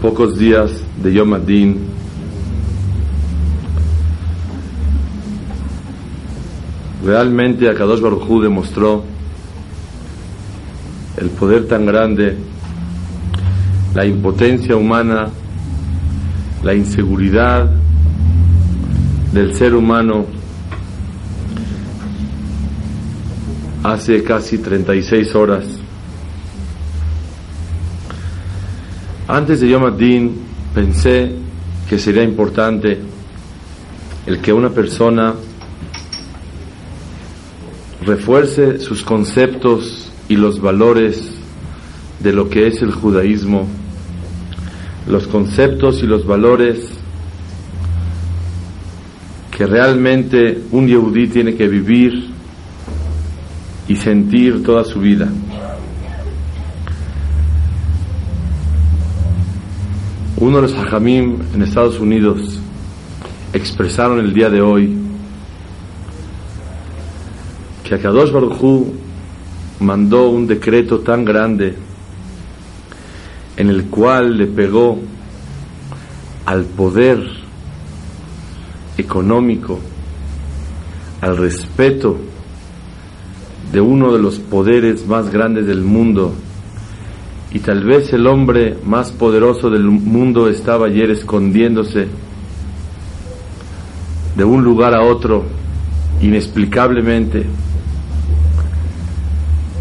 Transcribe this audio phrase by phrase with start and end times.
[0.00, 0.70] pocos días
[1.02, 1.78] de Yom Adin,
[7.04, 9.04] realmente Akadosh Baruj demostró
[11.18, 12.36] el poder tan grande,
[13.94, 15.28] la impotencia humana,
[16.62, 17.70] la inseguridad
[19.34, 20.24] del ser humano
[23.82, 25.79] hace casi 36 horas
[29.30, 30.32] Antes de Yom Adin
[30.74, 31.30] pensé
[31.88, 32.98] que sería importante
[34.26, 35.34] el que una persona
[38.04, 41.30] refuerce sus conceptos y los valores
[42.18, 43.68] de lo que es el judaísmo,
[45.06, 46.90] los conceptos y los valores
[49.56, 52.30] que realmente un yehudí tiene que vivir
[53.86, 55.28] y sentir toda su vida.
[60.40, 62.58] Uno de los hajamim en Estados Unidos
[63.52, 64.96] expresaron el día de hoy
[67.84, 68.86] que Akadosh Baruj
[69.80, 71.76] mandó un decreto tan grande
[73.58, 74.98] en el cual le pegó
[76.46, 77.22] al poder
[78.96, 79.78] económico,
[81.20, 82.16] al respeto
[83.70, 86.32] de uno de los poderes más grandes del mundo,
[87.52, 92.06] y tal vez el hombre más poderoso del mundo estaba ayer escondiéndose
[94.36, 95.44] de un lugar a otro
[96.22, 97.44] inexplicablemente,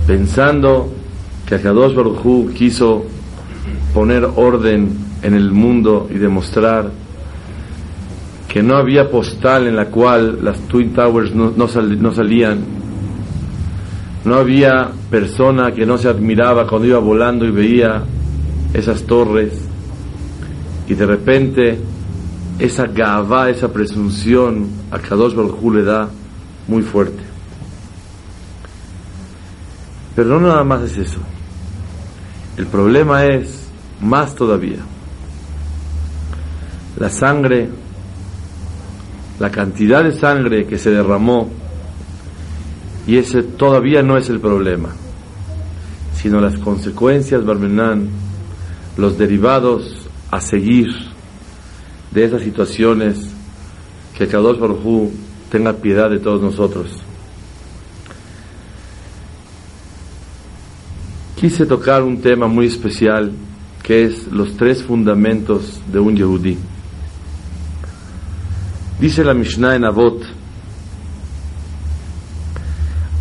[0.08, 0.92] pensando
[1.46, 3.06] que Akadosh Baruj quiso
[3.94, 4.90] poner orden
[5.22, 6.90] en el mundo y demostrar
[8.48, 12.79] que no había postal en la cual las Twin Towers no, no salían
[14.26, 18.04] no había persona que no se admiraba cuando iba volando y veía
[18.74, 19.54] esas torres
[20.88, 21.80] y de repente
[22.58, 26.10] esa gavá, esa presunción a Kadosh Baruj le da
[26.68, 27.24] muy fuerte.
[30.16, 31.20] Pero no nada más es eso.
[32.58, 33.70] El problema es
[34.02, 34.80] más todavía.
[36.98, 37.70] La sangre,
[39.40, 41.50] la cantidad de sangre que se derramó
[43.10, 44.90] y ese todavía no es el problema,
[46.14, 48.08] sino las consecuencias, Barmenán,
[48.98, 50.90] los derivados a seguir
[52.12, 53.18] de esas situaciones,
[54.16, 55.10] que Kadosh Baruj
[55.50, 56.92] tenga piedad de todos nosotros.
[61.36, 63.32] Quise tocar un tema muy especial
[63.82, 66.60] que es los tres fundamentos de un Yehudí.
[69.00, 70.39] Dice la Mishnah en Avot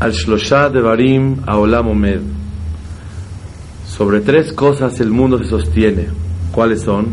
[0.01, 2.21] al Shlosha de Barim a Olam Omed.
[3.87, 6.07] Sobre tres cosas el mundo se sostiene.
[6.53, 7.09] ¿Cuáles son?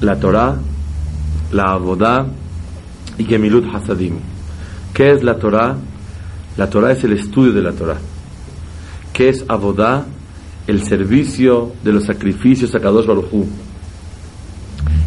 [0.00, 0.56] La Torah,
[1.52, 2.26] la Abodá
[3.18, 4.16] y Gemilut Hasadim.
[4.92, 5.76] ¿Qué es la Torah?
[6.56, 7.98] La Torah es el estudio de la Torah.
[9.12, 10.04] ¿Qué es Abodá?
[10.66, 13.46] El servicio de los sacrificios a Kadosh Baruj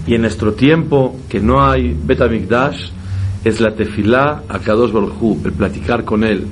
[0.05, 2.91] Y en nuestro tiempo, que no hay Betamikdash,
[3.47, 6.47] es la tefilá a Kadosh Baruj el platicar con él.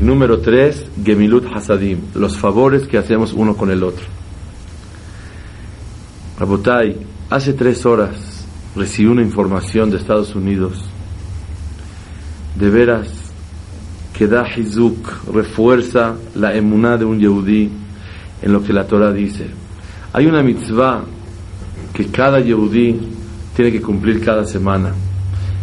[0.00, 4.04] Y número tres, Gemilut Hasadim, los favores que hacemos uno con el otro.
[6.38, 6.96] Rabotai,
[7.28, 10.82] hace tres horas recibí una información de Estados Unidos.
[12.58, 13.08] De veras
[14.14, 17.70] que da Hizuk, refuerza la emuná de un Yehudí
[18.40, 19.46] en lo que la Torah dice.
[20.14, 21.02] Hay una mitzvah
[21.92, 22.98] que cada Yehudí
[23.54, 24.92] tiene que cumplir cada semana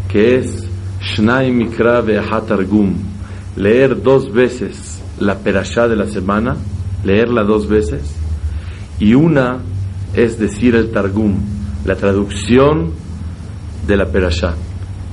[0.09, 0.67] que es
[1.01, 2.03] Shnai Mikra
[2.45, 2.95] Targum,
[3.55, 6.57] leer dos veces la perashá de la semana,
[7.03, 8.15] leerla dos veces,
[8.99, 9.59] y una
[10.15, 11.35] es decir el Targum,
[11.85, 12.91] la traducción
[13.87, 14.55] de la perashá,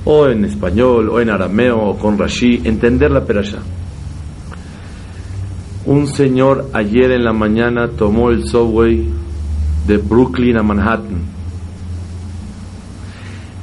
[0.03, 3.59] o en español, o en arameo, o con Rashi, entender la perashá.
[5.85, 9.07] Un señor ayer en la mañana tomó el subway
[9.85, 11.26] de Brooklyn a Manhattan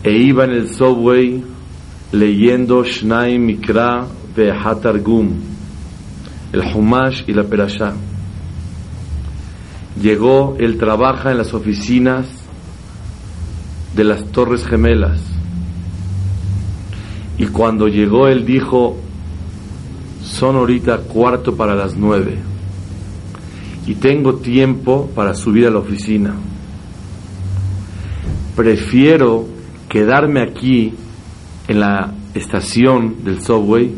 [0.05, 1.43] e iba en el subway
[2.13, 4.07] leyendo Shnai Mikra
[4.37, 5.31] Vehatargum,
[6.53, 7.95] el Humash y la Perashá.
[10.01, 12.27] Llegó, él trabaja en las oficinas
[13.97, 15.23] de las Torres Gemelas.
[17.39, 18.97] Y cuando llegó, él dijo,
[20.23, 22.39] son ahorita cuarto para las nueve.
[23.87, 26.35] Y tengo tiempo para subir a la oficina.
[28.57, 29.55] Prefiero
[29.95, 30.93] quedarme aquí
[31.69, 33.95] en la estación del subway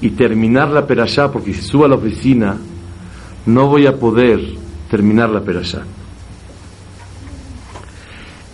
[0.00, 2.56] y terminar la perashá, porque si subo a la oficina
[3.44, 4.40] no voy a poder
[4.90, 5.82] terminar la perashá.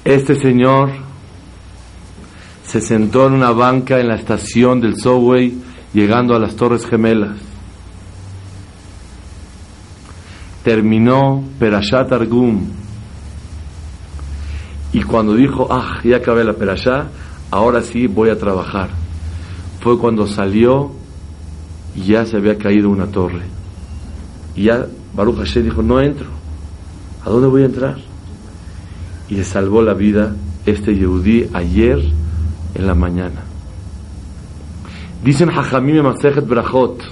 [0.05, 0.91] Este señor
[2.67, 5.55] se sentó en una banca en la estación del subway
[5.95, 7.37] llegando a las Torres Gemelas.
[10.65, 12.80] Terminó Perashat Argum.
[14.93, 17.09] Y cuando dijo, ah, ya acabé la Perashá,
[17.51, 18.91] ahora sí voy a trabajar.
[19.81, 20.91] Fue cuando salió
[21.95, 23.43] y ya se había caído una torre.
[24.57, 26.29] Y ya Baruch Hashem dijo, no entro.
[27.25, 27.97] ¿A dónde voy a entrar?
[29.29, 30.35] Y le salvó la vida
[30.67, 32.01] este Yehudí ayer
[32.75, 33.43] en la mañana.
[35.23, 37.03] Dicen Hajamim Masejet Brachot,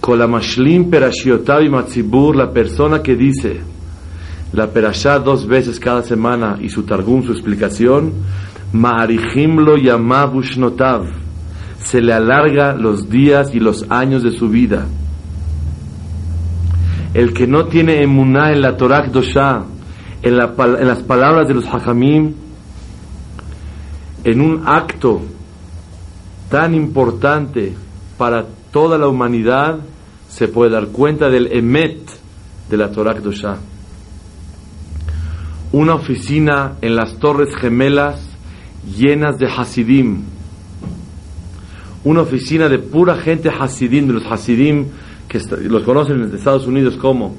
[0.00, 3.60] Kolamashlim perashiotav y matzibur, la persona que dice
[4.54, 8.12] la perashá dos veces cada semana y su targum, su explicación,
[8.72, 9.76] ma'arihim lo
[10.56, 11.06] notav,
[11.78, 14.86] se le alarga los días y los años de su vida.
[17.14, 19.64] El que no tiene emuná en la Torah Dosha,
[20.22, 22.34] en, en las palabras de los hajamim,
[24.24, 25.20] en un acto
[26.48, 27.74] tan importante
[28.16, 29.78] para toda la humanidad,
[30.28, 31.98] se puede dar cuenta del emet
[32.70, 33.58] de la Torah Dosha.
[35.74, 38.20] Una oficina en las Torres Gemelas
[38.96, 40.22] llenas de Hasidim.
[42.04, 44.86] Una oficina de pura gente Hasidim, de los Hasidim
[45.26, 47.34] que los conocen en Estados Unidos como.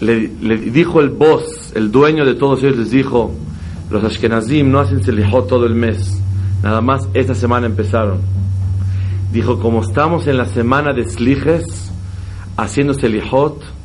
[0.00, 3.32] Le, dijo el boss, el dueño de todos ellos, les dijo,
[3.90, 6.20] los Ashkenazim no hacen Selihot todo el mes,
[6.62, 8.18] nada más esta semana empezaron.
[9.32, 11.90] Dijo, como estamos en la semana de Slijes,
[12.58, 13.77] haciendo Selihot,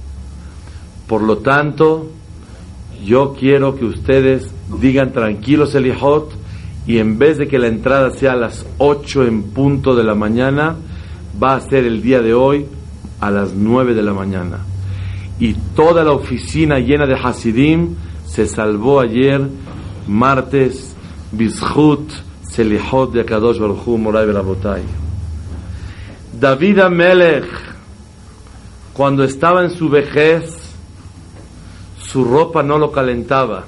[1.13, 2.10] por lo tanto,
[3.06, 4.50] yo quiero que ustedes
[4.81, 6.31] digan tranquilos Selihot
[6.88, 10.15] y en vez de que la entrada sea a las 8 en punto de la
[10.15, 10.75] mañana,
[11.39, 12.65] va a ser el día de hoy
[13.19, 14.62] a las 9 de la mañana.
[15.39, 17.94] Y toda la oficina llena de Hasidim
[18.25, 19.39] se salvó ayer,
[20.07, 20.95] martes,
[21.31, 22.12] Bizhut,
[22.42, 24.81] Selihot de Akadosh Baruch Moray Berabotay.
[26.39, 27.45] David Amelech,
[28.94, 30.62] cuando estaba en su vejez,
[32.13, 33.65] su ropa no lo calentaba.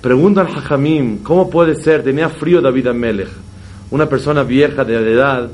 [0.00, 2.02] Preguntan a Jajamim, ¿cómo puede ser?
[2.02, 3.28] Tenía frío David Amelech.
[3.90, 5.50] Una persona vieja de edad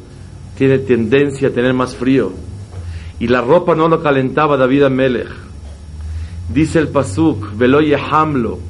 [0.56, 2.32] tiene tendencia a tener más frío.
[3.18, 5.30] Y la ropa no lo calentaba David Amelech.
[6.48, 8.60] Dice el Pasuk, Veloye Hamlo.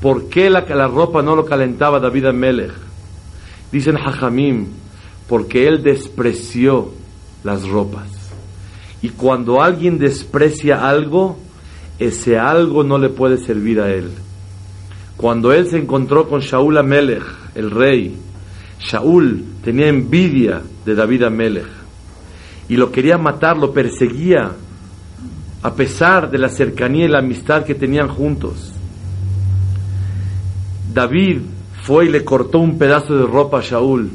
[0.00, 2.72] ¿Por qué la, la, ropa no lo calentaba David Amelech?
[3.70, 4.68] Dicen Jajamim,
[5.28, 6.92] porque él despreció
[7.44, 8.08] las ropas.
[9.02, 11.44] Y cuando alguien desprecia algo,
[11.98, 14.10] ese algo no le puede servir a él.
[15.16, 18.16] Cuando él se encontró con Shaul Amelech, el rey,
[18.78, 21.68] Shaul tenía envidia de David Amelech
[22.68, 24.52] y lo quería matar, lo perseguía,
[25.62, 28.72] a pesar de la cercanía y la amistad que tenían juntos.
[30.92, 31.40] David
[31.82, 34.10] fue y le cortó un pedazo de ropa a Shaul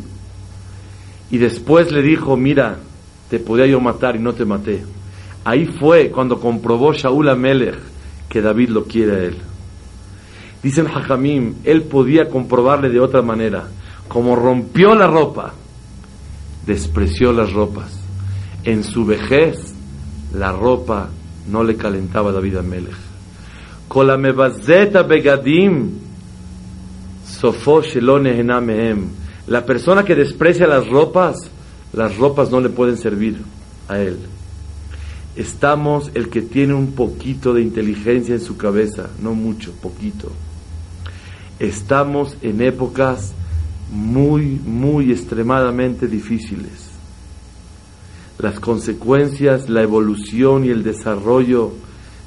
[1.31, 2.77] y después le dijo, mira,
[3.29, 4.83] te podía yo matar y no te maté.
[5.43, 7.79] Ahí fue cuando comprobó Shaul Amelech
[8.29, 9.37] que David lo quiere a él.
[10.61, 13.67] Dicen Hajamim, él podía comprobarle de otra manera.
[14.07, 15.53] Como rompió la ropa,
[16.65, 17.99] despreció las ropas.
[18.63, 19.73] En su vejez,
[20.33, 21.09] la ropa
[21.49, 22.95] no le calentaba a David Amelech.
[25.07, 25.89] begadim,
[29.47, 31.49] La persona que desprecia las ropas,
[31.93, 33.41] las ropas no le pueden servir
[33.87, 34.19] a él
[35.35, 40.31] estamos el que tiene un poquito de inteligencia en su cabeza, no mucho, poquito.
[41.59, 43.33] Estamos en épocas
[43.91, 46.89] muy, muy extremadamente difíciles.
[48.39, 51.71] Las consecuencias, la evolución y el desarrollo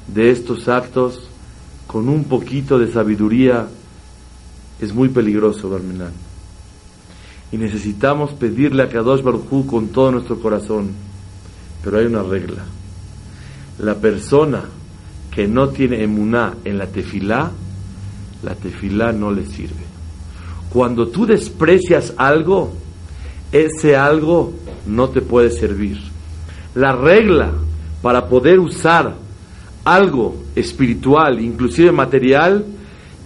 [0.07, 1.27] de estos actos
[1.87, 3.67] con un poquito de sabiduría
[4.79, 6.13] es muy peligroso, Barmenán.
[7.51, 10.91] Y necesitamos pedirle a Kadosh Baruj con todo nuestro corazón.
[11.83, 12.65] Pero hay una regla
[13.79, 14.63] la persona
[15.31, 17.51] que no tiene emuná en la tefilá,
[18.43, 19.83] la tefilá no le sirve.
[20.69, 22.73] Cuando tú desprecias algo,
[23.51, 24.53] ese algo
[24.85, 25.99] no te puede servir.
[26.73, 27.51] La regla
[28.01, 29.15] para poder usar
[29.83, 32.65] algo espiritual, inclusive material,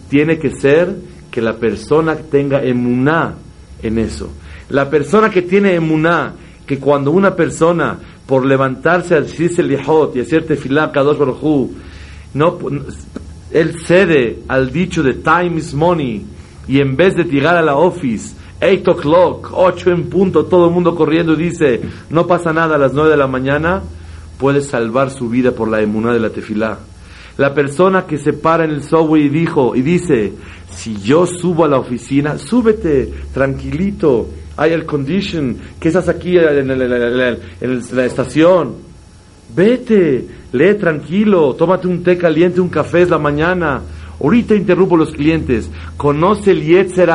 [0.10, 0.96] tiene que ser
[1.32, 3.36] que la persona tenga emuná
[3.82, 4.30] en eso.
[4.70, 6.34] La persona que tiene emuná,
[6.66, 7.98] que cuando una persona,
[8.30, 11.72] por levantarse al decirse lihot y hacer tefilá kadosh baruj
[12.36, 12.60] no,
[13.52, 16.24] él cede al dicho de time is money
[16.68, 20.74] y en vez de tirar a la office 8 o'clock, 8 en punto, todo el
[20.74, 23.82] mundo corriendo y dice, no pasa nada a las 9 de la mañana,
[24.38, 26.78] puede salvar su vida por la emuná de la tefilá.
[27.38, 30.34] La persona que se para en el subway y dijo y dice,
[30.70, 34.28] si yo subo a la oficina, súbete, tranquilito,
[34.60, 38.76] hay el condition, que estás aquí en, la estación,
[39.56, 43.82] vete, lee tranquilo, tómate un té caliente, un café es la mañana,
[44.22, 47.10] ahorita interrumpo los clientes, conoce el Yetzer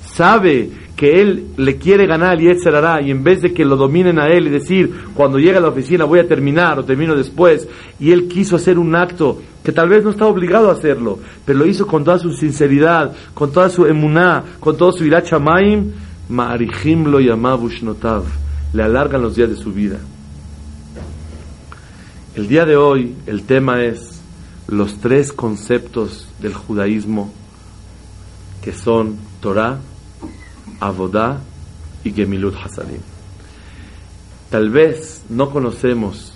[0.00, 4.20] sabe que él le quiere ganar al Yetzer y en vez de que lo dominen
[4.20, 7.68] a él y decir, cuando llegue a la oficina voy a terminar o termino después,
[7.98, 11.58] y él quiso hacer un acto que tal vez no está obligado a hacerlo, pero
[11.58, 15.92] lo hizo con toda su sinceridad, con toda su emuná, con todo su irachamayim,
[16.28, 17.20] Ma'arihim lo
[17.82, 18.24] notav.
[18.72, 19.98] Le alargan los días de su vida.
[22.34, 24.20] El día de hoy el tema es
[24.68, 27.32] los tres conceptos del judaísmo
[28.62, 29.78] que son Torah,
[30.78, 31.40] Avodá
[32.04, 33.00] y Gemilut Hasadim.
[34.50, 36.32] Tal vez no conocemos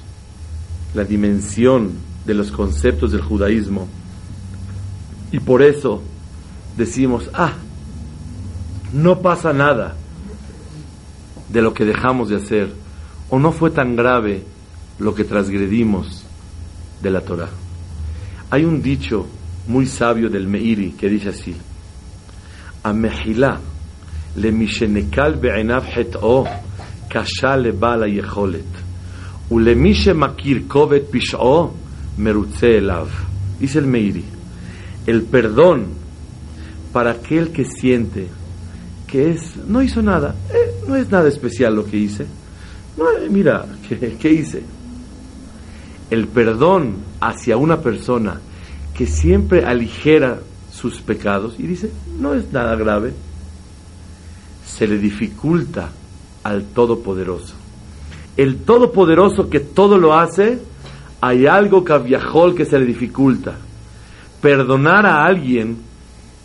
[0.95, 1.93] la dimensión
[2.27, 3.89] de los conceptos del judaísmo
[5.31, 6.03] y por eso
[6.77, 7.55] decimos, ah,
[8.93, 9.97] no pasa nada
[11.49, 12.73] de lo que dejamos de hacer,
[13.31, 14.45] o no fue tan grave
[14.99, 16.25] lo que transgredimos
[17.03, 17.51] de la Torah.
[18.51, 19.27] Hay un dicho
[19.67, 21.57] muy sabio del Meiri que dice así:
[22.83, 23.59] A Mehilá
[24.37, 26.45] le mishenekal be'enav het'o
[27.09, 28.83] kasha le bala yecholet
[29.51, 31.73] mishe makir kovet pish'o
[32.19, 33.09] merutze elav.
[33.61, 34.25] Dice el Meiri:
[35.07, 35.87] El perdón
[36.93, 38.29] para aquel que siente
[39.13, 42.25] que es, no hizo nada, eh, no es nada especial lo que hice.
[42.97, 43.67] No, eh, mira,
[44.19, 44.63] ¿qué, hice?
[46.09, 48.41] El perdón hacia una persona
[48.95, 50.41] que siempre aligera
[50.73, 53.13] sus pecados y dice, no es nada grave,
[54.67, 55.91] se le dificulta
[56.43, 57.53] al Todopoderoso.
[58.39, 60.59] El Todopoderoso que todo lo hace,
[61.21, 63.57] hay algo caviajol que se le dificulta.
[64.41, 65.77] Perdonar a alguien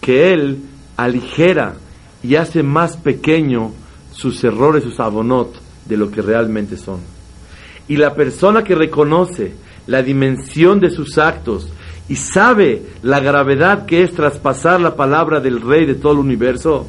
[0.01, 0.63] que él
[0.97, 1.75] aligera
[2.23, 3.71] y hace más pequeño
[4.11, 5.53] sus errores, sus abonot,
[5.85, 6.99] de lo que realmente son.
[7.87, 9.53] Y la persona que reconoce
[9.85, 11.69] la dimensión de sus actos
[12.09, 16.85] y sabe la gravedad que es traspasar la palabra del rey de todo el universo,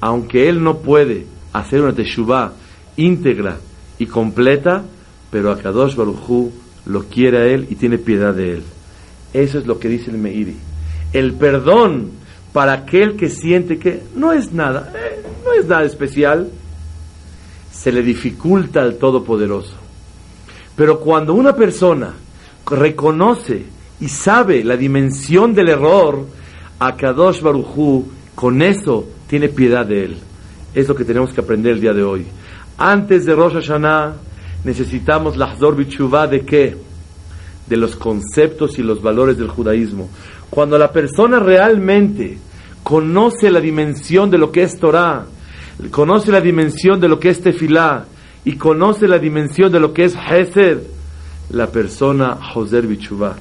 [0.00, 2.52] aunque él no puede hacer una teshuvah
[2.96, 3.58] íntegra
[3.98, 4.84] y completa,
[5.30, 6.50] pero a Kadosh Baruj
[6.86, 8.62] lo quiere a él y tiene piedad de él.
[9.32, 10.56] Eso es lo que dice el Meiri.
[11.12, 12.10] El perdón
[12.56, 16.48] para aquel que siente que no es nada, eh, no es nada especial,
[17.70, 19.74] se le dificulta al Todopoderoso.
[20.74, 22.14] Pero cuando una persona
[22.64, 23.62] reconoce
[24.00, 26.26] y sabe la dimensión del error,
[26.78, 30.16] a Kadosh Barujú con eso tiene piedad de él.
[30.72, 32.24] Es lo que tenemos que aprender el día de hoy.
[32.78, 34.14] Antes de Rosh Hashanah
[34.64, 36.74] necesitamos la Hazor de qué?
[37.66, 40.08] De los conceptos y los valores del judaísmo.
[40.48, 42.45] Cuando la persona realmente
[42.86, 45.26] conoce la dimensión de lo que es Torah,
[45.90, 48.04] conoce la dimensión de lo que es Tefilá
[48.44, 50.82] y conoce la dimensión de lo que es Hesed,
[51.50, 53.34] la persona Joser Bichubá.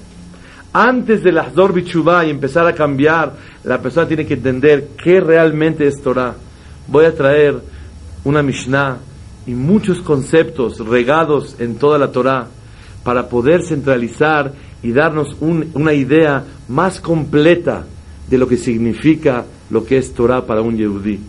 [0.74, 5.20] Antes de la Hazor Bichubá y empezar a cambiar, la persona tiene que entender qué
[5.20, 6.34] realmente es Torah.
[6.88, 7.62] Voy a traer
[8.24, 8.98] una Mishnah
[9.46, 12.48] y muchos conceptos regados en toda la Torah
[13.04, 17.86] para poder centralizar y darnos una idea más completa
[18.30, 21.20] de lo que significa lo que es Torah para un Yehudí.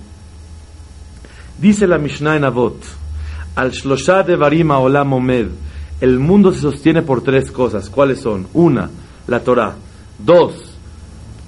[1.58, 2.76] Dice la Mishnah en Avot,
[3.54, 5.48] al Shlosha de Varima Olam Omed,
[6.00, 7.88] el mundo se sostiene por tres cosas.
[7.88, 8.46] ¿Cuáles son?
[8.52, 8.90] Una,
[9.26, 9.74] la Torah.
[10.18, 10.76] Dos,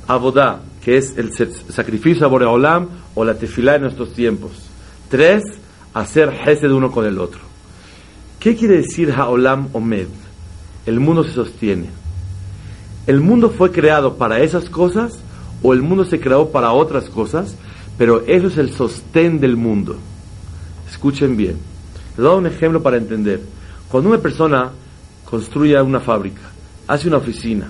[0.06, 1.30] Abodá, que es el
[1.68, 4.52] sacrificio a Boreolam o la tefilá en nuestros tiempos.
[5.10, 5.42] Tres,
[5.92, 7.40] hacer de uno con el otro.
[8.40, 10.08] ¿Qué quiere decir Haolam Omed?
[10.86, 11.90] El mundo se sostiene.
[13.06, 15.18] El mundo fue creado para esas cosas
[15.62, 17.56] o el mundo se creó para otras cosas,
[17.96, 19.96] pero eso es el sostén del mundo.
[20.88, 21.56] Escuchen bien.
[22.16, 23.40] Les doy un ejemplo para entender.
[23.90, 24.70] Cuando una persona
[25.24, 26.42] construye una fábrica,
[26.86, 27.68] hace una oficina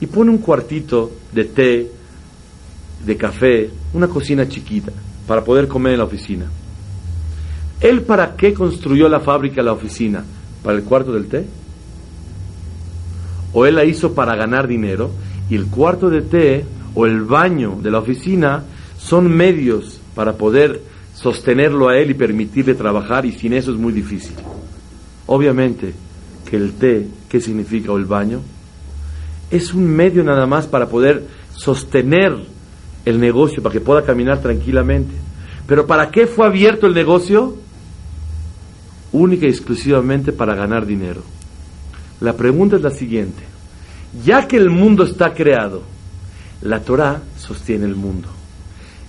[0.00, 1.90] y pone un cuartito de té,
[3.04, 4.92] de café, una cocina chiquita
[5.26, 6.46] para poder comer en la oficina.
[7.80, 10.24] ¿Él para qué construyó la fábrica, la oficina?
[10.62, 11.46] ¿Para el cuarto del té?
[13.52, 15.10] ¿O él la hizo para ganar dinero
[15.48, 16.64] y el cuarto de té
[16.96, 18.64] o el baño de la oficina
[18.98, 20.80] son medios para poder
[21.14, 24.34] sostenerlo a él y permitirle trabajar y sin eso es muy difícil?
[25.26, 25.92] Obviamente
[26.48, 27.92] que el té, ¿qué significa?
[27.92, 28.40] O el baño,
[29.50, 32.34] es un medio nada más para poder sostener
[33.04, 35.14] el negocio, para que pueda caminar tranquilamente.
[35.66, 37.56] Pero ¿para qué fue abierto el negocio?
[39.12, 41.22] Única y exclusivamente para ganar dinero.
[42.20, 43.42] La pregunta es la siguiente.
[44.24, 45.82] Ya que el mundo está creado,
[46.62, 48.28] la Torah sostiene el mundo.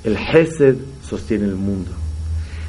[0.03, 1.91] El Hesed sostiene el mundo.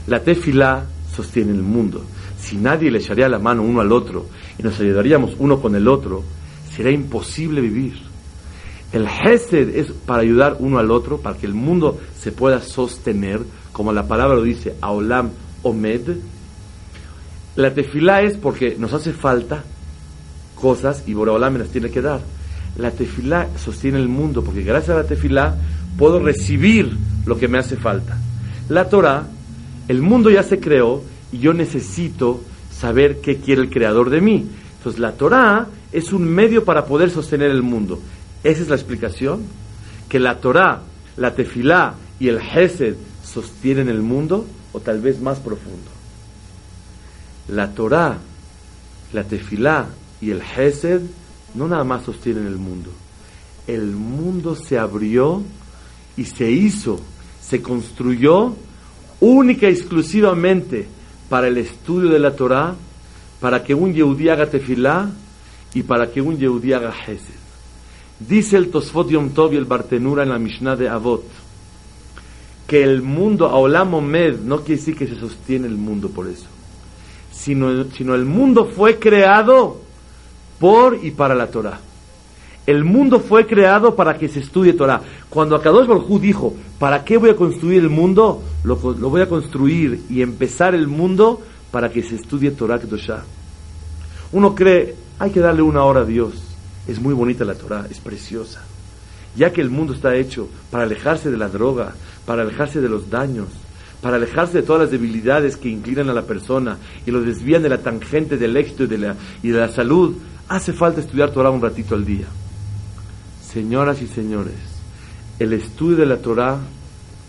[0.06, 2.04] La Tefilá sostiene el mundo.
[2.38, 4.26] Si nadie le echaría la mano uno al otro
[4.58, 6.22] y nos ayudaríamos uno con el otro,
[6.74, 8.08] sería imposible vivir.
[8.92, 13.40] El Hesed es para ayudar uno al otro, para que el mundo se pueda sostener,
[13.72, 15.30] como la palabra lo dice, Aolam
[15.62, 16.16] Omed.
[17.56, 19.64] La tefilá es porque nos hace falta
[20.54, 22.20] cosas y Boraholam me las tiene que dar.
[22.78, 25.56] La tefilá sostiene el mundo porque gracias a la tefilá
[25.98, 28.16] puedo recibir lo que me hace falta.
[28.68, 29.26] La Torah,
[29.88, 34.46] el mundo ya se creó y yo necesito saber qué quiere el creador de mí.
[34.78, 38.00] Entonces la Torah es un medio para poder sostener el mundo.
[38.44, 39.42] Esa es la explicación.
[40.08, 40.82] Que la Torah,
[41.16, 42.94] la tefilá y el Hesed
[43.24, 45.90] sostienen el mundo, o tal vez más profundo.
[47.48, 48.18] La Torah,
[49.12, 49.88] la tefilá
[50.20, 51.02] y el Hesed
[51.54, 52.90] no nada más sostienen el mundo.
[53.66, 55.42] El mundo se abrió
[56.16, 57.00] y se hizo,
[57.40, 58.54] se construyó
[59.20, 60.86] única y exclusivamente
[61.28, 62.74] para el estudio de la Torah,
[63.40, 65.10] para que un Yehudí haga tefilá
[65.74, 67.38] y para que un Yehudí haga Hesed.
[68.20, 71.24] Dice el Tosfot Yom Tov y el Bartenura en la Mishnah de Avot
[72.68, 76.44] que el mundo, Aolam Omed, no quiere decir que se sostiene el mundo por eso,
[77.32, 79.80] sino, sino el mundo fue creado
[80.58, 81.80] por y para la Torah.
[82.66, 85.00] El mundo fue creado para que se estudie Torah.
[85.30, 88.42] Cuando Akadosh Baruj dijo, ¿para qué voy a construir el mundo?
[88.62, 91.40] Lo, voy a construir y empezar el mundo
[91.70, 93.24] para que se estudie Torah Kedoshah.
[94.32, 96.34] Uno cree, hay que darle una hora a Dios.
[96.86, 98.62] Es muy bonita la Torah, es preciosa.
[99.34, 101.94] Ya que el mundo está hecho para alejarse de la droga,
[102.26, 103.48] para alejarse de los daños,
[104.02, 107.70] para alejarse de todas las debilidades que inclinan a la persona y lo desvían de
[107.70, 110.16] la tangente del éxito y de la, y de la salud,
[110.48, 112.26] hace falta estudiar Torah un ratito al día.
[113.42, 114.54] Señoras y señores,
[115.38, 116.58] el estudio de la Torah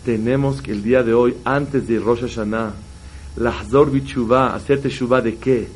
[0.06, 2.74] tenemos que el día de hoy, antes de Rosh Hashanah,
[3.38, 5.68] Lahzor Bichuvah, hacer Teshuvah de qué?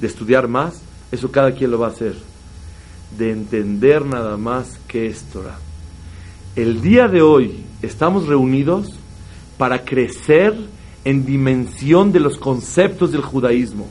[0.00, 2.14] De estudiar más, eso cada quien lo va a hacer
[3.18, 5.58] de entender nada más que es Torah.
[6.56, 8.94] El día de hoy estamos reunidos
[9.58, 10.54] para crecer
[11.04, 13.88] en dimensión de los conceptos del judaísmo,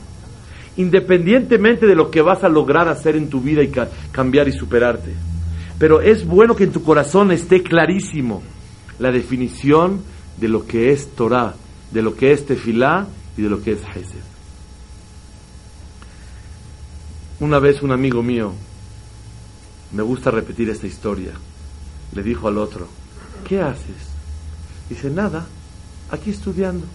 [0.76, 3.72] independientemente de lo que vas a lograr hacer en tu vida y
[4.10, 5.12] cambiar y superarte.
[5.78, 8.42] Pero es bueno que en tu corazón esté clarísimo
[8.98, 10.02] la definición
[10.38, 11.54] de lo que es Torah,
[11.90, 13.06] de lo que es Tefilá
[13.36, 14.22] y de lo que es Hesed.
[17.40, 18.52] Una vez un amigo mío
[19.92, 21.32] me gusta repetir esta historia.
[22.14, 22.86] Le dijo al otro,
[23.46, 24.10] ¿qué haces?
[24.88, 25.46] Dice, nada,
[26.10, 26.86] aquí estudiando.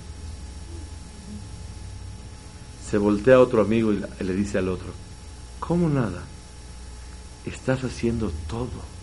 [2.90, 4.88] Se voltea a otro amigo y le dice al otro,
[5.60, 6.24] ¿cómo nada?
[7.46, 8.98] Estás haciendo todo.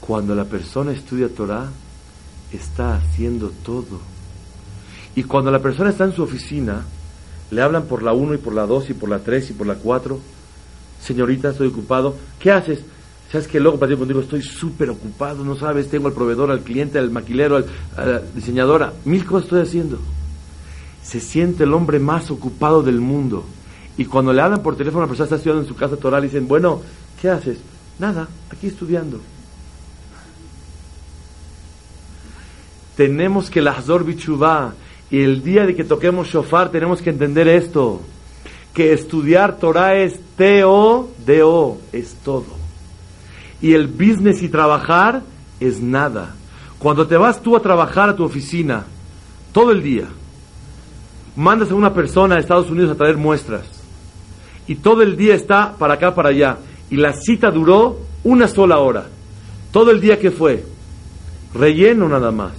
[0.00, 1.68] Cuando la persona estudia Torah,
[2.52, 4.00] está haciendo todo.
[5.16, 6.84] Y cuando la persona está en su oficina,
[7.50, 9.66] le hablan por la 1 y por la 2 y por la 3 y por
[9.66, 10.20] la 4
[11.02, 12.16] señorita, estoy ocupado.
[12.38, 12.80] ¿Qué haces?
[13.30, 15.44] ¿Sabes que luego para contigo estoy súper ocupado?
[15.44, 18.92] No sabes, tengo al proveedor, al cliente, al maquilero, al, a la diseñadora.
[19.04, 19.98] Mil cosas estoy haciendo.
[21.06, 23.44] Se siente el hombre más ocupado del mundo.
[23.96, 26.24] Y cuando le hablan por teléfono a una persona está estudiando en su casa toral
[26.24, 26.82] y dicen, bueno,
[27.20, 27.58] ¿qué haces?
[27.98, 29.20] Nada, aquí estudiando.
[32.96, 34.74] Tenemos que la Hazor Bichuvá
[35.10, 38.02] y el día de que toquemos shofar tenemos que entender esto
[38.76, 42.44] que estudiar Torah es T-O, D-O, es todo.
[43.62, 45.22] Y el business y trabajar
[45.60, 46.34] es nada.
[46.78, 48.84] Cuando te vas tú a trabajar a tu oficina,
[49.52, 50.08] todo el día,
[51.36, 53.66] mandas a una persona a Estados Unidos a traer muestras,
[54.66, 56.56] y todo el día está para acá, para allá,
[56.90, 59.06] y la cita duró una sola hora.
[59.70, 60.64] Todo el día que fue,
[61.54, 62.52] relleno nada más.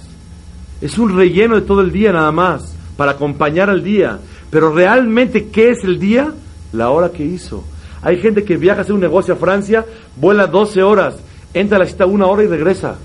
[0.79, 4.19] Es un relleno de todo el día nada más, para acompañar al día.
[4.49, 6.33] Pero realmente, ¿qué es el día?
[6.71, 7.63] La hora que hizo.
[8.01, 9.85] Hay gente que viaja a hacer un negocio a Francia,
[10.15, 11.15] vuela 12 horas,
[11.53, 12.97] entra a la cita una hora y regresa.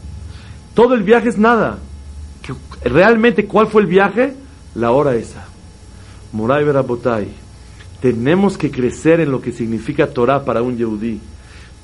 [0.75, 1.79] Todo el viaje es nada.
[2.85, 4.35] ¿Realmente cuál fue el viaje?
[4.75, 5.52] La hora esa.
[6.33, 7.29] Moray Berabotay.
[8.01, 11.21] Tenemos que crecer en lo que significa Torah para un yehudí.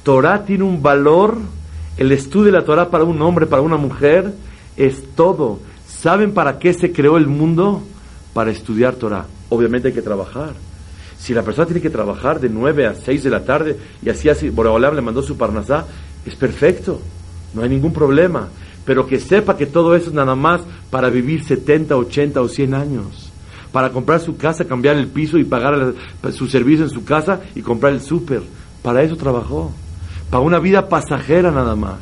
[0.03, 1.39] Torah tiene un valor,
[1.97, 4.33] el estudio de la Torah para un hombre, para una mujer,
[4.77, 5.61] es todo.
[5.87, 7.83] ¿Saben para qué se creó el mundo?
[8.33, 9.27] Para estudiar Torah.
[9.49, 10.55] Obviamente hay que trabajar.
[11.19, 14.29] Si la persona tiene que trabajar de 9 a 6 de la tarde y así
[14.29, 15.87] así, Boreolam le mandó su parnasá,
[16.25, 17.01] es perfecto,
[17.55, 18.49] no hay ningún problema.
[18.85, 22.75] Pero que sepa que todo eso es nada más para vivir 70, 80 o 100
[22.75, 23.28] años.
[23.73, 25.95] Para comprar su casa, cambiar el piso y pagar
[26.33, 28.43] su servicio en su casa y comprar el súper.
[28.83, 29.73] Para eso trabajó.
[30.31, 31.99] Para una vida pasajera nada más.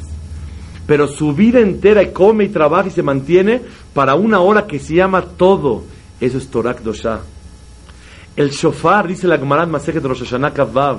[0.87, 4.95] Pero su vida entera come y trabaja y se mantiene para una hora que se
[4.95, 5.85] llama todo.
[6.21, 7.21] Eso es Torak Dosha.
[8.37, 10.99] El shofar, dice la Gemara Masejet Rosh Hashanah Kavav,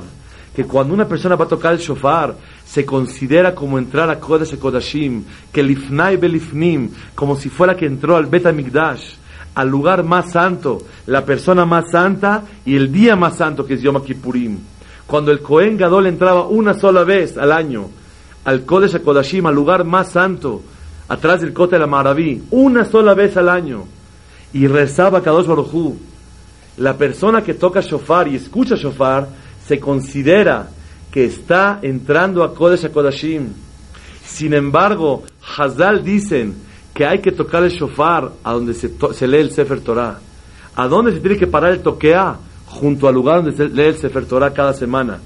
[0.55, 4.57] que cuando una persona va a tocar el shofar, se considera como entrar a Kodesh
[4.57, 9.13] Kodashim, que lifnai belifnim, como si fuera que entró al Bet Mikdash,
[9.57, 13.81] al lugar más santo, la persona más santa y el día más santo que es
[13.81, 14.59] Yom Kippurim.
[15.07, 17.89] Cuando el Kohen Gadol entraba una sola vez al año
[18.47, 20.61] al Kodesh Kodashim, al lugar más santo,
[21.09, 23.83] atrás del Kotel Maraví, una sola vez al año,
[24.53, 25.95] y rezaba Kadosh Baruj
[26.77, 29.27] la persona que toca shofar y escucha shofar
[29.65, 30.69] se considera
[31.11, 33.49] que está entrando a Kodesh Kodashim.
[34.23, 35.23] Sin embargo,
[35.57, 36.55] Hazal dicen
[36.97, 38.89] que hay que tocar el shofar a donde se,
[39.27, 40.19] lee el Sefer Torah.
[40.75, 42.39] ¿A dónde se tiene que parar el toquea?
[42.65, 45.19] Junto al lugar donde se lee el Sefer Torah cada semana.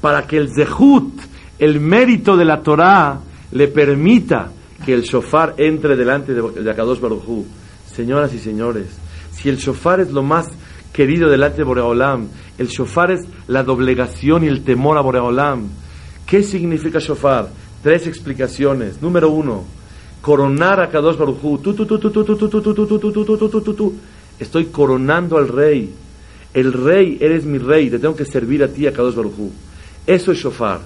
[0.00, 1.20] Para que el Zehut,
[1.58, 3.18] el mérito de la Torah,
[3.50, 4.52] le permita
[4.86, 7.44] que el shofar entre delante de Akadosh Baruj
[7.92, 8.86] Señoras y señores,
[9.32, 10.46] si el shofar es lo más
[10.92, 15.70] querido delante de Boreolam, el shofar es la doblegación y el temor a Boreolam.
[16.24, 17.48] ¿Qué significa shofar?
[17.82, 19.02] Tres explicaciones.
[19.02, 19.64] Número uno,
[20.22, 21.60] coronar a Kadosh Baruchu.
[24.38, 25.92] Estoy coronando al rey.
[26.54, 29.50] El rey, eres mi rey, te tengo que servir a ti, a Kadosh Baruchu.
[30.06, 30.80] Eso es shofar.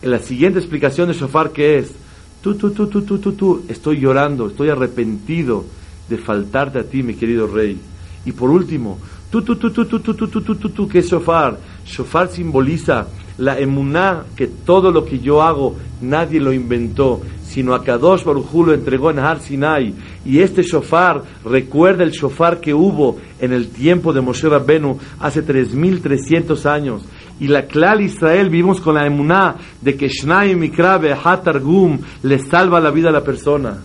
[0.00, 1.92] En la siguiente explicación de shofar, ¿qué es?
[2.40, 3.64] Tú, tú, tú, tú, tú, tú.
[3.68, 5.64] Estoy llorando, estoy arrepentido
[6.08, 7.78] de faltarte a ti, mi querido rey.
[8.24, 8.98] Y por último,
[9.30, 11.58] tú, tú, tú, tú, tú, tú, tú, tú, tú, tú, tú, que es shofar.
[11.84, 13.06] Shofar simboliza
[13.38, 18.66] la emuná, que todo lo que yo hago nadie lo inventó, sino a Kadosh Baruj
[18.66, 19.94] lo entregó en Har Sinai.
[20.24, 25.42] Y este shofar recuerda el shofar que hubo en el tiempo de Moshe Rabbenu hace
[25.42, 27.02] 3300 años.
[27.40, 32.80] Y la clal Israel vivimos con la emuná de que Shnai Mikrabe Hatargum le salva
[32.80, 33.78] la vida a la persona.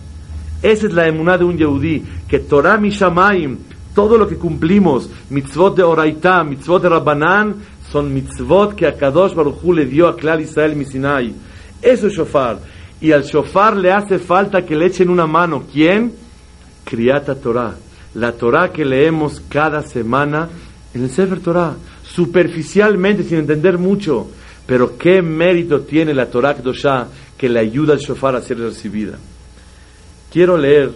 [0.62, 3.58] Esa es la emuná de un Yehudí, que Torah Mishamayim,
[3.94, 7.56] todo lo que cumplimos, mitzvot de Oraitá, mitzvot de Rabbanán,
[7.90, 11.34] son mitzvot que a Kadosh Baruj le dio a Klal Israel Misinai.
[11.80, 12.58] Eso es shofar.
[13.00, 15.64] Y al shofar le hace falta que le echen una mano.
[15.72, 16.12] ¿Quién?
[16.84, 17.76] Criata Torah.
[18.14, 20.48] La Torah que leemos cada semana
[20.92, 21.76] en el Sefer Torah.
[22.02, 24.28] Superficialmente, sin entender mucho.
[24.66, 27.06] Pero qué mérito tiene la Torah Kdoshá
[27.38, 29.16] que le ayuda al shofar a ser recibida.
[30.30, 30.90] Quiero leer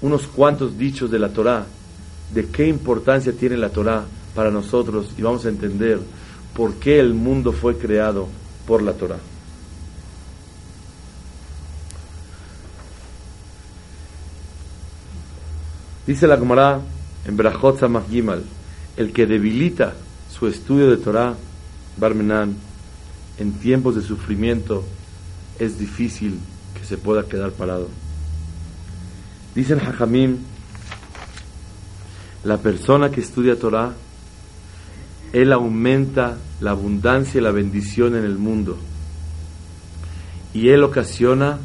[0.00, 1.66] unos cuantos dichos de la Torá,
[2.32, 4.04] de qué importancia tiene la Torá
[4.40, 6.00] para nosotros y vamos a entender
[6.56, 8.26] por qué el mundo fue creado
[8.66, 9.18] por la Torá.
[16.06, 16.80] Dice la Gemara
[17.26, 18.42] en Berajot Gimal,
[18.96, 19.92] el que debilita
[20.32, 21.34] su estudio de Torah,
[21.98, 22.56] Barmenan,
[23.36, 24.82] en tiempos de sufrimiento,
[25.58, 26.40] es difícil
[26.86, 27.88] se pueda quedar parado.
[29.54, 30.38] Dicen Hajamim,
[32.42, 33.92] la persona que estudia Torah,
[35.32, 38.76] él aumenta la abundancia y la bendición en el mundo.
[40.52, 41.58] Y él ocasiona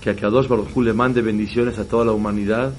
[0.00, 2.72] que a Kadosh Baruj le mande bendiciones a toda la humanidad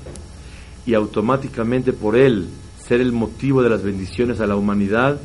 [0.86, 2.50] y automáticamente por él
[2.86, 5.18] ser el motivo de las bendiciones a la humanidad,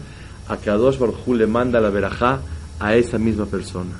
[0.46, 2.40] a Kadosh Baruj le manda la verajá
[2.78, 3.96] a esa misma persona.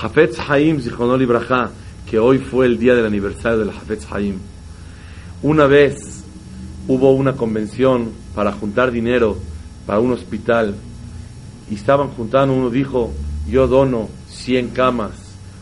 [0.00, 1.70] Hafetz Haim Zichonol Ibrahá,
[2.08, 4.38] que hoy fue el día del aniversario del Hafetz Haim.
[5.42, 6.24] Una vez
[6.88, 9.36] hubo una convención para juntar dinero
[9.86, 10.74] para un hospital.
[11.70, 13.12] Y estaban juntando, uno dijo,
[13.48, 15.12] yo dono 100 camas,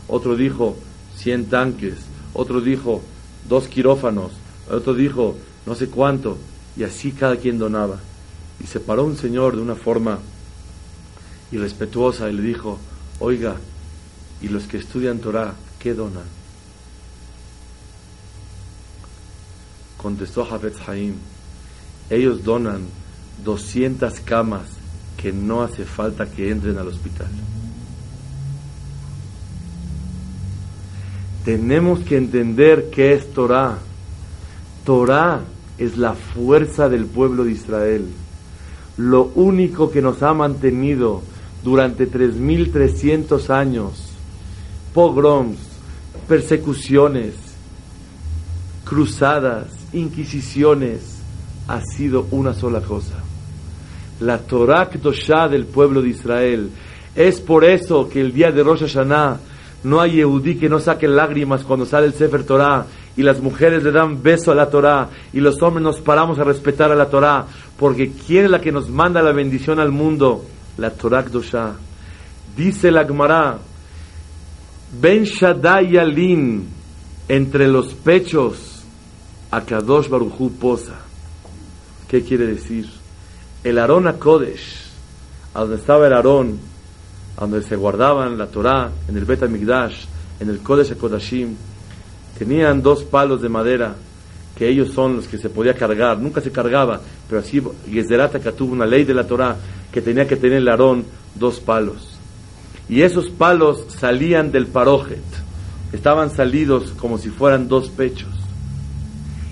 [0.07, 0.75] otro dijo
[1.17, 1.95] 100 tanques,
[2.33, 3.01] otro dijo
[3.47, 4.31] dos quirófanos,
[4.69, 6.37] otro dijo no sé cuánto,
[6.75, 7.99] y así cada quien donaba.
[8.63, 10.19] Y se paró un señor de una forma
[11.51, 12.79] irrespetuosa y le dijo,
[13.19, 13.55] oiga,
[14.43, 16.25] ¿Y los que estudian Torah, qué donan?
[19.95, 21.15] Contestó Hafetz Haim,
[22.09, 22.81] ellos donan
[23.43, 24.63] 200 camas
[25.17, 27.29] que no hace falta que entren al hospital.
[31.45, 33.77] Tenemos que entender qué es Torah.
[34.85, 35.41] Torah
[35.77, 38.07] es la fuerza del pueblo de Israel.
[38.97, 41.21] Lo único que nos ha mantenido
[41.63, 44.09] durante 3.300 años,
[44.93, 45.57] pogroms,
[46.27, 47.33] persecuciones,
[48.85, 51.17] cruzadas, inquisiciones,
[51.67, 53.23] ha sido una sola cosa.
[54.19, 56.69] La Torah Kedoshá del pueblo de Israel.
[57.15, 59.39] Es por eso que el día de Rosh Hashanah
[59.83, 63.83] no hay Yehudí que no saque lágrimas cuando sale el Sefer Torah y las mujeres
[63.83, 67.09] le dan beso a la Torah y los hombres nos paramos a respetar a la
[67.09, 67.45] Torah
[67.77, 70.45] porque ¿quién es la que nos manda la bendición al mundo?
[70.77, 71.73] La Torah Kedoshá.
[72.55, 73.59] Dice la Gemara,
[74.99, 76.67] Ben Shaddai Alin,
[77.27, 78.83] entre los pechos,
[79.51, 80.99] a Kadosh Baruchu posa.
[82.07, 83.02] ¿Qué quiere decir?
[83.63, 84.89] El Aarón Kodesh,
[85.53, 86.59] a donde estaba el Aarón,
[87.37, 90.05] a donde se guardaban la Torah, en el Bet Migdash,
[90.39, 91.55] en el Kodesh Kodashim,
[92.37, 93.95] tenían dos palos de madera
[94.55, 98.73] que ellos son los que se podía cargar, nunca se cargaba, pero así que tuvo
[98.73, 99.55] una ley de la Torah
[99.91, 102.17] que tenía que tener el Aarón dos palos.
[102.89, 105.23] Y esos palos salían del parojet,
[105.93, 108.29] estaban salidos como si fueran dos pechos.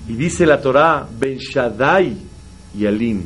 [0.07, 2.17] Y dice la Torah, Ben Shaddai
[2.77, 3.23] y Alim,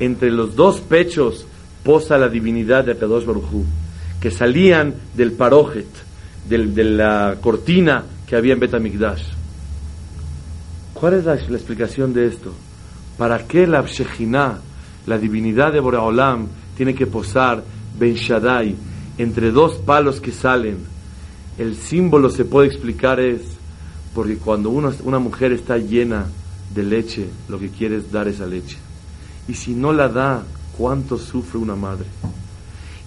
[0.00, 1.46] entre los dos pechos
[1.82, 3.64] posa la divinidad de Akadosh Baruchu,
[4.20, 5.86] que salían del parojet,
[6.48, 9.22] de la cortina que había en Betamigdash.
[10.94, 12.52] ¿Cuál es la, explicación de esto?
[13.18, 14.58] ¿Para qué la Shejinah,
[15.06, 17.62] la divinidad de Boreolam, tiene que posar
[17.98, 18.74] Ben Shaddai
[19.18, 20.78] entre dos palos que salen,
[21.58, 23.42] el símbolo se puede explicar es
[24.14, 26.26] porque cuando una, una mujer está llena
[26.74, 28.78] de leche, lo que quiere es dar esa leche.
[29.48, 30.44] Y si no la da,
[30.76, 32.06] ¿cuánto sufre una madre?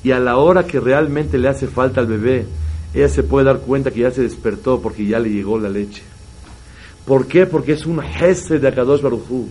[0.03, 2.45] Y a la hora que realmente le hace falta al bebé,
[2.93, 6.01] ella se puede dar cuenta que ya se despertó porque ya le llegó la leche.
[7.05, 7.45] ¿Por qué?
[7.45, 9.47] Porque es un jefe de Akadosh Barujú.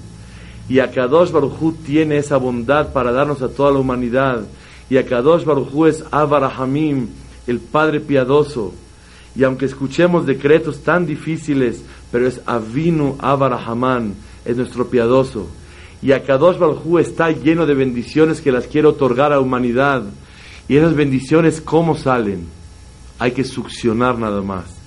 [0.69, 4.43] Y Akadosh Barujú tiene esa bondad para darnos a toda la humanidad
[4.91, 7.09] y Akadosh Barujú es Avarahamim,
[7.47, 8.73] el Padre piadoso.
[9.35, 15.47] Y aunque escuchemos decretos tan difíciles, pero es Avinu Avarahamán, es nuestro piadoso.
[16.03, 20.05] Y Akadosh Barujú está lleno de bendiciones que las quiere otorgar a humanidad.
[20.69, 22.47] Y esas bendiciones, ¿cómo salen?
[23.19, 24.79] Hay que succionar nada más.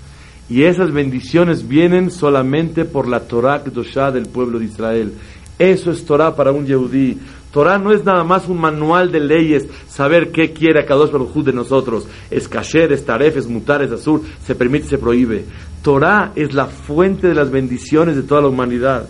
[0.50, 5.13] Y esas bendiciones vienen solamente por la Torah Kedoshá del pueblo de Israel.
[5.58, 7.17] Eso es Torah para un Yehudí.
[7.52, 11.54] Torah no es nada más un manual de leyes, saber qué quiere Kadosh Baruj de
[11.54, 12.08] nosotros.
[12.30, 15.45] Es kasher, es taref, es mutar, es azur, se permite, se prohíbe.
[15.82, 19.08] Torah es la fuente de las bendiciones de toda la humanidad.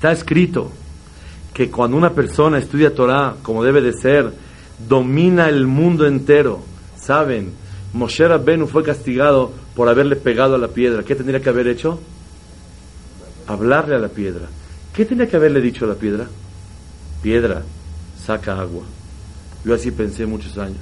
[0.00, 0.72] Está escrito
[1.52, 4.32] que cuando una persona estudia Torah como debe de ser,
[4.88, 6.62] domina el mundo entero.
[6.96, 7.52] Saben,
[7.92, 11.02] Moshe Rabbenu fue castigado por haberle pegado a la piedra.
[11.02, 12.00] ¿Qué tendría que haber hecho?
[13.46, 14.48] Hablarle a la piedra.
[14.94, 16.26] ¿Qué tendría que haberle dicho a la piedra?
[17.22, 17.62] piedra
[18.24, 18.84] saca agua.
[19.66, 20.80] Yo así pensé muchos años.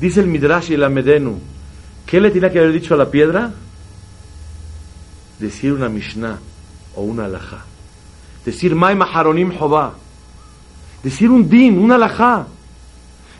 [0.00, 1.38] Dice el Midrash y el Amedenu,
[2.06, 3.52] ¿qué le tiene que haber dicho a la piedra?
[5.38, 6.38] Decir una Mishnah
[6.96, 7.66] o una alajá.
[8.44, 9.94] Decir Mai Maharonim Jobá.
[11.02, 12.46] Decir un din, una alajá.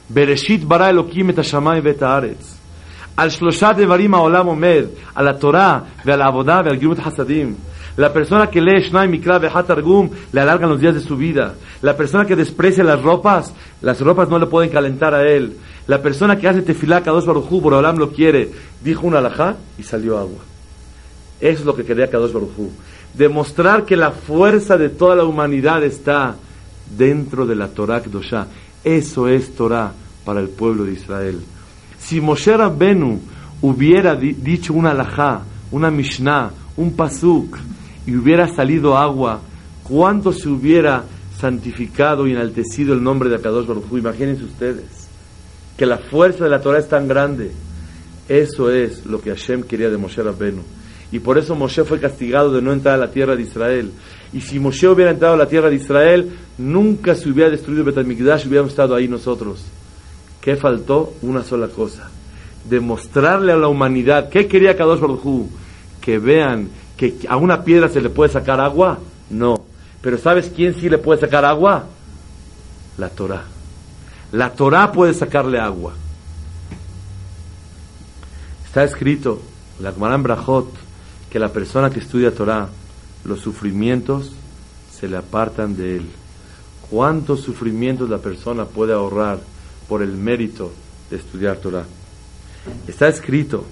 [0.09, 2.57] Bereshit bara Elohim et hashamayim vet haaretz.
[3.17, 6.99] Al shloshat devarim haolam omed, a la Torah, ve a la avodah, ve al gimut
[6.99, 7.55] hasadim.
[7.97, 11.55] La persona que lee Shnai Mikra Targum le alargan los días de su vida.
[11.83, 15.57] La persona que desprecia las ropas, las ropas no le pueden calentar a él.
[15.87, 18.51] La persona que hace tefilá Kadosh Barujú, Borolam lo quiere,
[18.83, 20.39] dijo un alajá y salió agua.
[21.41, 22.71] Eso es lo que quería Kadosh Barujú.
[23.15, 26.37] Demostrar que la fuerza de toda la humanidad está
[26.97, 28.47] dentro de la Torah Kedoshá.
[28.85, 29.93] Eso es Torah
[30.25, 31.41] para el pueblo de Israel.
[31.99, 33.21] Si Moshe Rabbenu
[33.63, 37.59] hubiera dicho un alajá, una mishnah, un pasuk,
[38.07, 39.41] y hubiera salido agua,
[39.83, 41.05] cuánto se hubiera
[41.39, 45.09] santificado y enaltecido el nombre de Akadosh Baruj Imagínense ustedes
[45.77, 47.53] que la fuerza de la Torah es tan grande.
[48.29, 50.63] Eso es lo que Hashem quería de Moshe Rabbenu.
[51.13, 53.93] Y por eso Moshe fue castigado de no entrar a la tierra de Israel.
[54.33, 58.45] Y si Moshe hubiera entrado a la tierra de Israel, nunca se hubiera destruido Betamikdash
[58.45, 59.65] y hubiéramos estado ahí nosotros.
[60.41, 61.15] ¿Qué faltó?
[61.23, 62.09] Una sola cosa.
[62.69, 64.29] Demostrarle a la humanidad.
[64.29, 65.49] ¿Qué quería Kadosh Baruj
[66.01, 68.99] Que vean que a una piedra se le puede sacar agua?
[69.31, 69.65] No.
[70.01, 71.87] Pero ¿sabes quién sí le puede sacar agua?
[72.99, 73.45] La Torah.
[74.33, 75.95] La Torah puede sacarle agua.
[78.65, 79.43] Está escrito,
[79.81, 80.73] la Brajot,
[81.31, 82.69] que la persona que estudia Torah,
[83.25, 84.33] los sufrimientos
[84.93, 86.07] se le apartan de él.
[86.91, 89.39] cuántos sufrimientos la persona puede ahorrar
[89.89, 90.73] por el mérito
[91.09, 91.85] de estudiar Torah.
[92.89, 93.65] Está escrito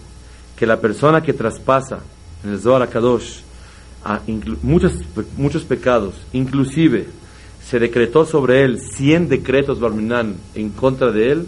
[0.56, 1.98] que la persona que traspasa
[2.44, 3.40] en el Zohar Kadosh
[4.04, 4.20] a
[4.62, 4.92] muchos,
[5.36, 7.08] muchos pecados, inclusive
[7.68, 11.46] se decretó sobre él 100 decretos Barminan en contra de él,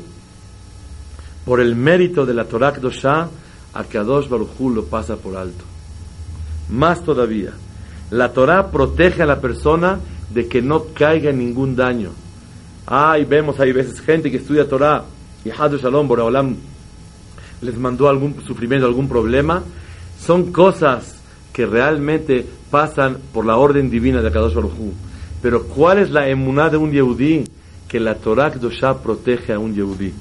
[1.44, 3.28] por el mérito de la Torah Kedoshah,
[3.72, 5.69] a Kadosh Baruj lo pasa por alto.
[6.70, 7.52] Más todavía,
[8.10, 10.00] la Torah protege a la persona
[10.32, 12.10] de que no caiga ningún daño.
[12.86, 15.04] Ay, vemos, hay veces gente que estudia Torah
[15.44, 16.56] y Hadu Shalom, Boreolam
[17.62, 19.62] les mandó algún sufrimiento, algún problema.
[20.18, 21.16] Son cosas
[21.52, 24.72] que realmente pasan por la orden divina de Kadosh Baruj
[25.42, 27.44] Pero ¿cuál es la emuná de un Yehudí?
[27.88, 30.12] Que la Torah Kedoshah protege a un Yehudí.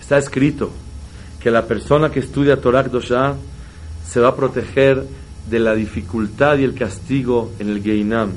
[0.00, 0.70] Está escrito
[1.40, 3.34] que la persona que estudia Torah Kedoshah
[4.06, 5.04] se va a proteger
[5.48, 8.32] de la dificultad y el castigo en el Geinam.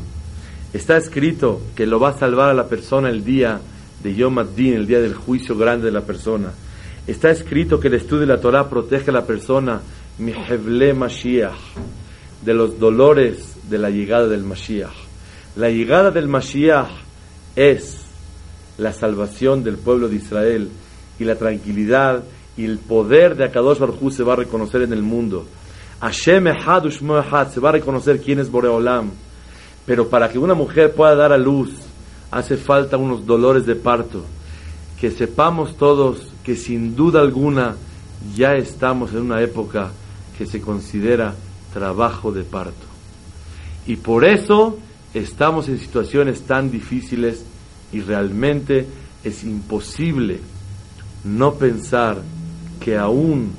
[0.73, 3.59] Está escrito que lo va a salvar a la persona el día
[4.03, 6.51] de Yom Ad-Din, el día del juicio grande de la persona.
[7.07, 9.81] Está escrito que el estudio de la Torah protege a la persona
[10.19, 11.55] Mashiach,
[12.43, 14.93] de los dolores de la llegada del Mashiach.
[15.55, 16.89] La llegada del Mashiach
[17.55, 18.01] es
[18.77, 20.69] la salvación del pueblo de Israel
[21.19, 22.23] y la tranquilidad
[22.57, 25.45] y el poder de Akadosh Baruj se va a reconocer en el mundo.
[25.99, 29.11] Hashem Echad Echad, se va a reconocer quién es Boreolam.
[29.85, 31.71] Pero para que una mujer pueda dar a luz,
[32.29, 34.23] hace falta unos dolores de parto.
[34.99, 37.75] Que sepamos todos que sin duda alguna
[38.35, 39.91] ya estamos en una época
[40.37, 41.35] que se considera
[41.73, 42.85] trabajo de parto.
[43.85, 44.77] Y por eso
[45.13, 47.43] estamos en situaciones tan difíciles
[47.91, 48.85] y realmente
[49.23, 50.39] es imposible
[51.23, 52.21] no pensar
[52.79, 53.51] que aún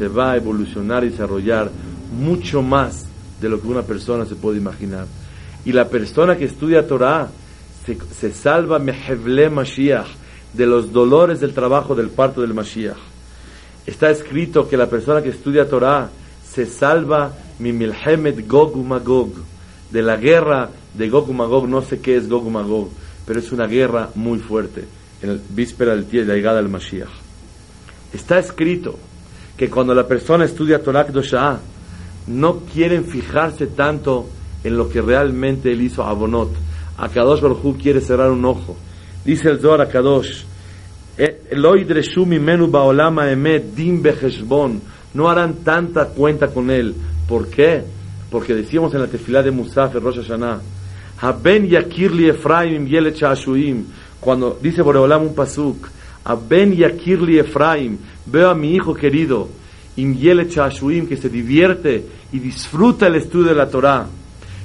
[0.00, 1.70] se va a evolucionar y desarrollar
[2.18, 3.04] mucho más
[3.38, 5.04] de lo que una persona se puede imaginar.
[5.66, 7.28] Y la persona que estudia Torah
[7.84, 10.06] se, se salva mehevle Mashiach
[10.54, 12.96] de los dolores del trabajo del parto del Mashiach.
[13.84, 16.08] Está escrito que la persona que estudia Torah
[16.50, 19.32] se salva mi milhemet Gog Magog,
[19.90, 22.88] de la guerra de Gog Magog, no sé qué es Gog Magog,
[23.26, 24.86] pero es una guerra muy fuerte,
[25.20, 27.10] en la víspera de la llegada del Mashiach.
[28.14, 28.98] Está escrito
[29.60, 31.60] que cuando la persona estudia Torah Kedoshah,
[32.28, 34.26] no quieren fijarse tanto
[34.64, 36.48] en lo que realmente él hizo a Bonot.
[36.96, 38.74] A Kadosh Baruj quiere cerrar un ojo.
[39.22, 40.44] Dice el Zohar a Kadosh,
[41.18, 41.42] eh,
[45.12, 46.94] no harán tanta cuenta con él.
[47.28, 47.84] ¿Por qué?
[48.30, 50.58] Porque decíamos en la tefilá de Musaf, Rosh Hashanah,
[51.20, 52.88] Haben yakirli Efraim
[54.20, 55.86] cuando dice Boreolam un pasuk,
[56.48, 59.48] Ben Yakirli Efraim, veo a mi hijo querido,
[59.96, 64.06] Imyele Chashuim, que se divierte y disfruta el estudio de la Torah.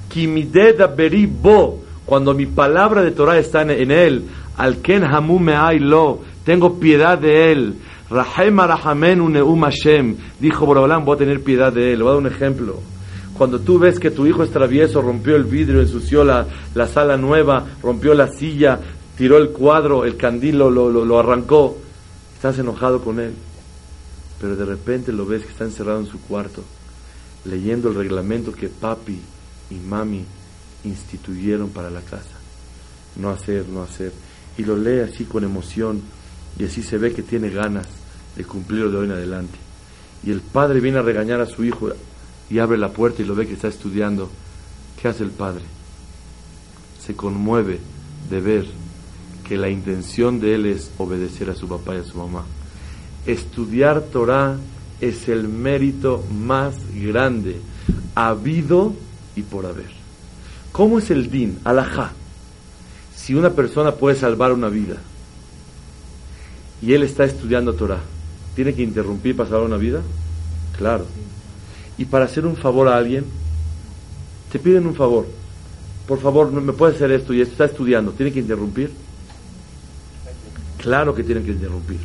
[0.10, 4.24] Kimideda Beri Bo, cuando mi palabra de Torah está en, él,
[4.58, 5.40] al Hamu
[5.80, 7.76] Lo, tengo piedad de él.
[8.10, 12.04] Rahem Arahamenu Neum Hashem, dijo Boreolam, voy a tener piedad de él.
[12.04, 12.80] Voy a dar un ejemplo.
[13.36, 17.18] Cuando tú ves que tu hijo es travieso, rompió el vidrio, ensució la, la sala
[17.18, 18.80] nueva, rompió la silla,
[19.18, 21.78] tiró el cuadro, el candil lo, lo, arrancó,
[22.36, 23.34] estás enojado con él,
[24.40, 26.64] pero de repente lo ves que está encerrado en su cuarto,
[27.46, 29.20] leyendo el reglamento que papi
[29.70, 30.24] y mami
[30.84, 32.38] instituyeron para la casa.
[33.16, 34.12] No hacer, no hacer.
[34.58, 36.02] Y lo lee así con emoción
[36.60, 37.88] y así se ve que tiene ganas
[38.36, 39.58] de cumplirlo de hoy en adelante.
[40.24, 41.90] Y el padre viene a regañar a su hijo
[42.50, 44.30] y abre la puerta y lo ve que está estudiando.
[45.02, 45.64] ¿Qué hace el padre?
[47.06, 47.80] Se conmueve
[48.30, 48.66] de ver
[49.48, 52.44] que la intención de él es obedecer a su papá y a su mamá.
[53.26, 54.58] Estudiar Torah
[55.00, 57.60] es el mérito más grande,
[58.16, 58.94] habido
[59.36, 59.92] y por haber.
[60.72, 62.12] ¿Cómo es el din, alajá?
[63.16, 64.98] Si una persona puede salvar una vida
[66.82, 68.02] y él está estudiando Torah,
[68.56, 70.02] ¿tiene que interrumpir para salvar una vida?
[70.78, 71.06] Claro.
[71.98, 73.26] Y para hacer un favor a alguien,
[74.52, 75.28] te piden un favor.
[76.08, 79.05] Por favor, me puede hacer esto y está estudiando, ¿tiene que interrumpir?
[80.86, 81.98] Claro que tienen que interrumpir.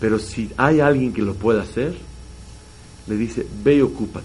[0.00, 1.94] Pero si hay alguien que lo pueda hacer,
[3.06, 4.24] le dice, ve y ocúpate.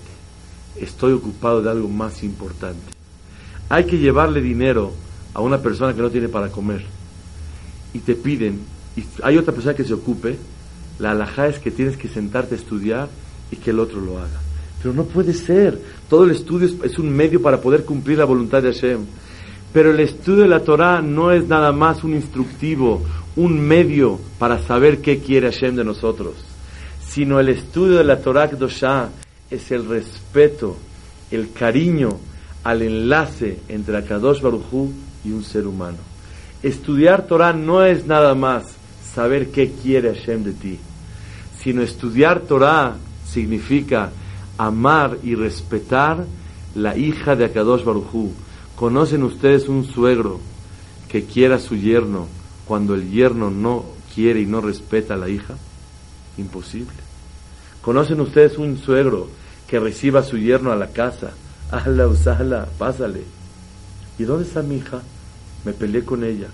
[0.78, 2.94] Estoy ocupado de algo más importante.
[3.68, 4.94] Hay que llevarle dinero
[5.34, 6.86] a una persona que no tiene para comer.
[7.94, 8.62] Y te piden,
[8.96, 10.38] y hay otra persona que se ocupe,
[10.98, 13.10] la alhaja es que tienes que sentarte a estudiar
[13.52, 14.40] y que el otro lo haga.
[14.82, 15.82] Pero no puede ser.
[16.10, 19.02] Todo el estudio es, un medio para poder cumplir la voluntad de Hashem.
[19.74, 23.04] Pero el estudio de la Torah no es nada más un instructivo,
[23.36, 26.36] un medio para saber qué quiere Hashem de nosotros,
[27.08, 29.10] sino el estudio de la Torah Kedoshah
[29.50, 30.78] es el respeto,
[31.32, 32.10] el cariño
[32.64, 34.92] al enlace entre Akadosh Barujú
[35.24, 35.98] y un ser humano.
[36.64, 38.64] Estudiar Torah no es nada más
[39.14, 40.80] saber qué quiere Hashem de ti,
[41.60, 42.96] sino estudiar Torah
[43.26, 44.12] significa
[44.58, 46.26] amar y respetar
[46.76, 48.32] la hija de Akadosh Barujú.
[48.78, 50.40] ¿Conocen ustedes un suegro
[51.10, 52.28] que quiera a su yerno
[52.68, 55.56] cuando el yerno no quiere y no respeta a la hija?
[56.38, 56.94] Imposible.
[57.82, 59.30] ¿Conocen ustedes un suegro
[59.68, 61.32] que reciba a su yerno a la casa?
[61.72, 63.24] Ala, usala, pásale.
[64.20, 65.02] ¿Y dónde está mi hija?
[65.66, 66.50] Me peleé con ella.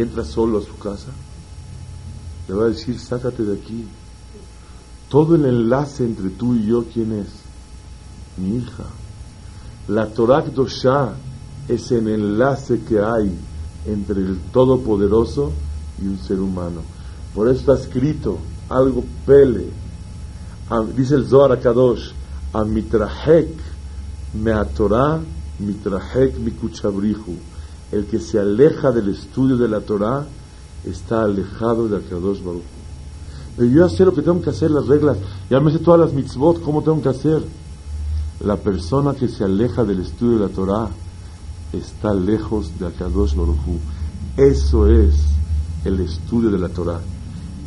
[0.00, 1.12] Entra solo a su casa,
[2.48, 3.84] le va a decir, sácate de aquí.
[5.08, 7.28] Todo el enlace entre tú y yo, ¿quién es?
[8.36, 8.84] Mi hija.
[9.88, 11.14] La Torah Dosha
[11.66, 13.32] es el enlace que hay
[13.86, 15.52] entre el Todopoderoso
[16.02, 16.82] y un ser humano.
[17.34, 18.38] Por eso está escrito
[18.68, 19.70] algo pele.
[20.94, 22.10] Dice el Zohar Kadosh,
[22.52, 23.48] a mitrahek
[24.34, 25.20] me Torah
[25.58, 27.36] mitrahek kuchabrihu
[27.92, 30.26] el que se aleja del estudio de la Torah
[30.84, 32.62] está alejado de Akadosh Baruch.
[33.56, 35.16] Pero yo ya sé lo que tengo que hacer, las reglas,
[35.50, 37.42] ya me sé todas las mitzvot, cómo tengo que hacer.
[38.40, 40.88] La persona que se aleja del estudio de la Torah
[41.72, 43.58] está lejos de Akadosh Baruch.
[44.36, 45.14] Eso es
[45.84, 47.00] el estudio de la Torah.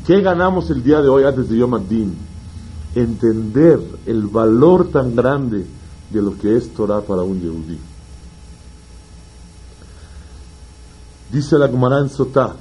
[0.05, 2.15] ¿Qué ganamos el día de hoy antes de Yom Adin?
[2.95, 5.65] Entender el valor tan grande
[6.09, 7.77] de lo que es Torah para un Yehudí.
[11.31, 12.53] Dice la Gemara en Sotá,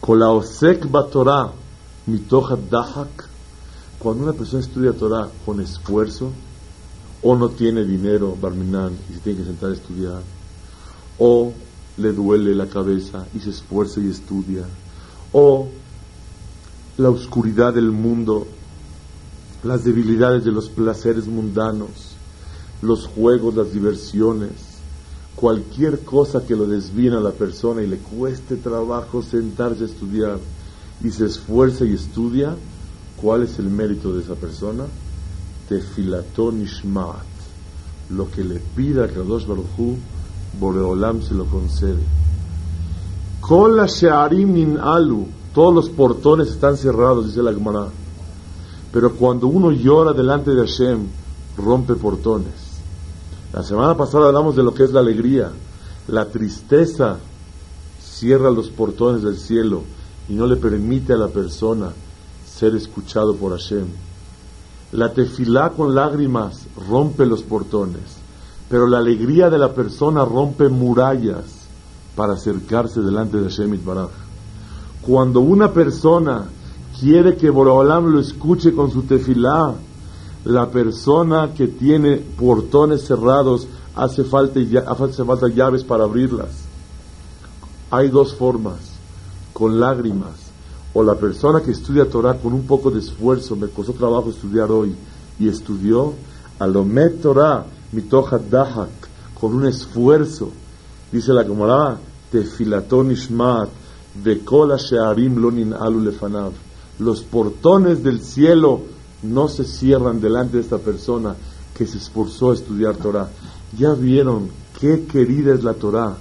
[0.00, 1.52] Kolaosek Torah
[2.70, 3.28] Dahak,
[3.98, 6.30] cuando una persona estudia Torah con esfuerzo,
[7.22, 10.22] o no tiene dinero, Barminan, y se tiene que sentar a estudiar,
[11.18, 11.52] o
[11.98, 14.64] le duele la cabeza y se esfuerza y estudia,
[15.34, 15.68] o
[16.96, 18.46] la oscuridad del mundo,
[19.64, 22.16] las debilidades de los placeres mundanos,
[22.80, 24.71] los juegos, las diversiones,
[25.36, 30.38] cualquier cosa que lo desvíe a la persona y le cueste trabajo sentarse a estudiar
[31.02, 32.54] y se esfuerza y estudia,
[33.20, 34.84] ¿cuál es el mérito de esa persona?
[35.68, 37.26] Tefilatón ishmaat.
[38.10, 39.96] Lo que le pida a Kadosh Baruchu,
[40.60, 42.02] Boreolam se lo concede.
[43.40, 45.26] Kol she'arim min alu.
[45.54, 47.88] Todos los portones están cerrados, dice la Gemara.
[48.92, 51.06] Pero cuando uno llora delante de Hashem,
[51.56, 52.61] rompe portones.
[53.52, 55.50] La semana pasada hablamos de lo que es la alegría.
[56.08, 57.18] La tristeza
[58.02, 59.82] cierra los portones del cielo
[60.28, 61.90] y no le permite a la persona
[62.46, 63.86] ser escuchado por Hashem.
[64.92, 68.16] La tefilá con lágrimas rompe los portones,
[68.70, 71.44] pero la alegría de la persona rompe murallas
[72.16, 74.10] para acercarse delante de Hashem Itbaraj.
[75.02, 76.46] Cuando una persona
[76.98, 79.74] quiere que Borolam lo escuche con su tefilá,
[80.44, 86.64] la persona que tiene portones cerrados hace falta, hace falta llaves para abrirlas.
[87.90, 88.78] Hay dos formas,
[89.52, 90.32] con lágrimas,
[90.94, 94.70] o la persona que estudia Torah con un poco de esfuerzo, me costó trabajo estudiar
[94.70, 94.94] hoy,
[95.38, 96.14] y estudió,
[96.58, 98.90] alomet Torah, mitoja dahak,
[99.38, 100.50] con un esfuerzo,
[101.10, 101.98] dice la Gemara,
[102.30, 103.68] tefilatón ishmat,
[104.22, 106.52] vekola shearim lonin alu lefanav,
[106.98, 108.80] los portones del cielo
[109.22, 111.34] no se cierran delante de esta persona
[111.76, 113.28] que se esforzó a estudiar Torah.
[113.76, 116.16] Ya vieron qué querida es la Torah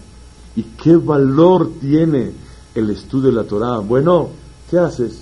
[0.56, 2.32] y qué valor tiene
[2.76, 3.80] el estudio de la Torah.
[3.80, 4.30] Bueno,
[4.70, 5.22] ¿qué haces?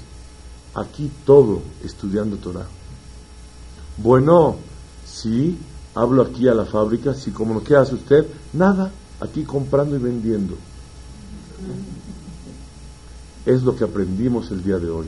[0.75, 2.67] Aquí todo estudiando Torah.
[3.97, 4.57] Bueno,
[5.05, 5.57] sí,
[5.95, 8.25] hablo aquí a la fábrica, sí, como ¿qué hace usted?
[8.53, 10.55] Nada, aquí comprando y vendiendo.
[13.45, 15.07] Es lo que aprendimos el día de hoy.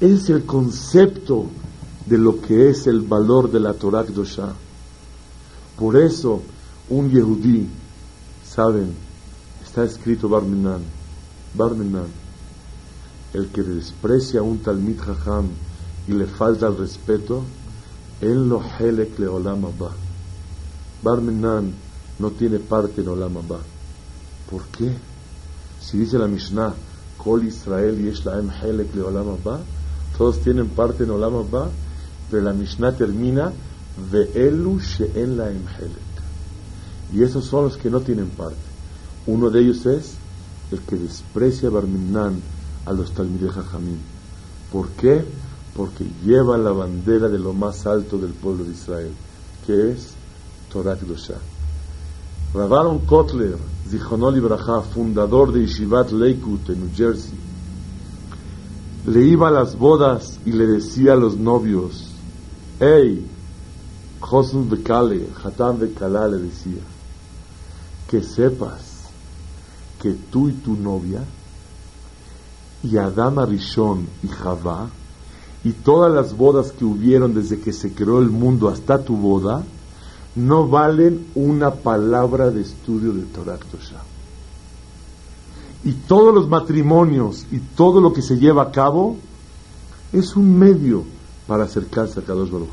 [0.00, 1.46] Es el concepto
[2.06, 4.52] de lo que es el valor de la Torah Kdosha.
[5.78, 6.42] Por eso,
[6.90, 7.68] un Yehudí,
[8.44, 8.94] saben,
[9.62, 10.82] está escrito Barminan,
[11.54, 12.06] Barminan,
[13.32, 15.48] el que desprecia a un Talmid Jajam
[16.06, 17.42] y le falta el respeto,
[18.20, 19.90] él lo helek le olama ba.
[21.02, 21.72] Barminan
[22.18, 23.58] no tiene parte en olama ba.
[24.50, 24.94] ¿Por qué?
[25.80, 26.74] Si dice la Mishnah,
[27.18, 29.38] Kol Israel yesh laem helek le olam
[30.16, 31.70] todos tienen parte en olam haba,
[32.30, 33.52] pero la Mishnah termina,
[34.10, 36.14] ve'elu she'en helek.
[37.12, 38.56] Y esos son los que no tienen parte.
[39.26, 40.14] Uno de ellos es
[40.72, 42.40] el que desprecia Barminan
[42.86, 43.98] a los Talmidei Jajamim.
[44.72, 45.24] ¿Por qué?
[45.76, 49.12] Porque lleva la bandera de lo más alto del pueblo de Israel,
[49.66, 50.14] que es
[50.72, 51.38] Torah Kedoshah.
[52.54, 53.56] Ravaron Kotler,
[53.88, 57.38] Zichonol Ibrahá, fundador de Yeshivat Lakewood en New Jersey,
[59.06, 62.13] le iba a las bodas y le decía a los novios,
[62.80, 63.26] hey,
[64.20, 66.82] Josun Bekale, Hatán Bekala le decía,
[68.08, 69.04] que sepas
[70.00, 71.22] que tú y tu novia,
[72.82, 74.88] y Adama Rishon y Javá,
[75.64, 79.64] y todas las bodas que hubieron desde que se creó el mundo hasta tu boda,
[80.34, 84.02] no valen una palabra de estudio de Torah Tosha.
[85.84, 89.16] Y todos los matrimonios y todo lo que se lleva a cabo
[90.12, 91.04] es un medio
[91.46, 92.70] para acercarse a Kadosh Baruj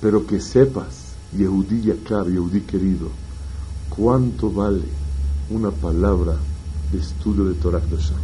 [0.00, 3.10] Pero que sepas, Yehudí Yakar, Yehudí querido,
[3.90, 4.84] cuánto vale
[5.50, 6.36] una palabra
[6.92, 8.14] de estudio de Torah Tosha.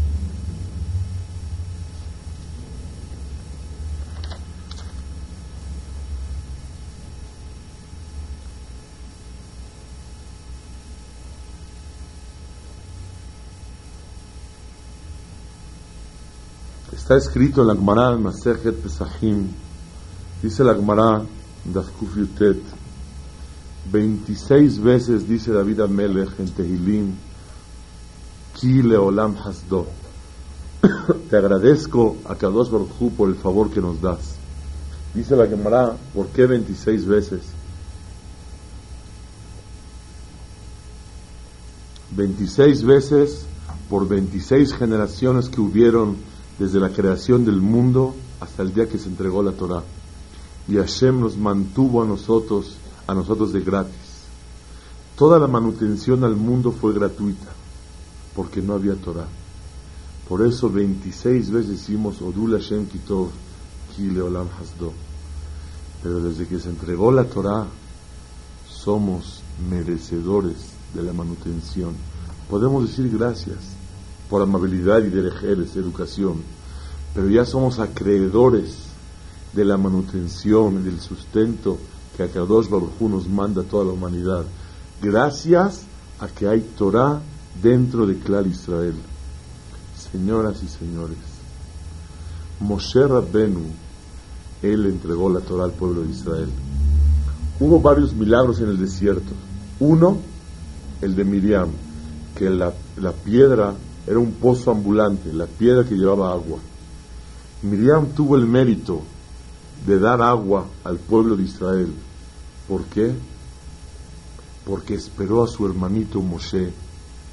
[17.03, 19.49] Está escrito en la Gemara Masejet Pesachim,
[20.41, 21.21] dice la Gemara
[21.65, 22.63] Dafkuf Yutet,
[23.91, 27.17] 26 veces dice David Amelech en Tehilim,
[28.55, 29.89] Ki leolam hasdo.
[31.29, 34.37] Te agradezco a Kadosh Baruj por el favor que nos das.
[35.13, 37.41] Dice la Gemara, ¿por qué 26 veces?
[42.15, 43.45] 26 veces
[43.91, 46.31] por 26 generaciones que hubieron
[46.63, 49.83] desde la creación del mundo hasta el día que se entregó la Torah.
[50.69, 52.77] Y Hashem nos mantuvo a nosotros,
[53.09, 54.23] a nosotros de gratis.
[55.17, 57.49] Toda la manutención al mundo fue gratuita,
[58.37, 59.27] porque no había Torah.
[60.29, 63.31] Por eso 26 veces decimos Odul Hashem Kitov,
[63.97, 64.93] Ki Olam Hasdo.
[66.01, 67.67] Pero desde que se entregó la Torah,
[68.69, 70.59] somos merecedores
[70.95, 71.97] de la manutención.
[72.49, 73.82] Podemos decir gracias
[74.33, 76.37] por amabilidad y derejeres, educación,
[77.15, 78.77] pero ya somos acreedores
[79.53, 81.77] de la manutención, del sustento
[82.17, 84.47] que Akadosh Baruj nos manda a toda la humanidad,
[85.03, 85.83] gracias
[86.19, 87.21] a que hay Torah
[87.63, 88.95] dentro de Clar Israel.
[90.11, 91.19] Señoras y señores,
[92.59, 93.67] Moshe Rabbenu,
[94.63, 96.49] él entregó la Torah al pueblo de Israel.
[97.61, 99.35] Hubo varios milagros en el desierto.
[99.79, 100.17] Uno,
[101.03, 101.69] el de Miriam,
[102.35, 103.75] que la, la piedra
[104.07, 106.59] era un pozo ambulante, la piedra que llevaba agua.
[107.63, 109.03] Miriam tuvo el mérito
[109.87, 111.93] de dar agua al pueblo de Israel.
[112.69, 113.13] ¿Por qué?
[114.67, 116.73] Porque esperó a su hermanito Moshe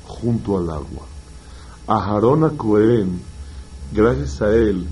[0.08, 1.06] junto al agua.
[1.88, 3.20] A Harona Cohen,
[3.92, 4.86] gracias a él,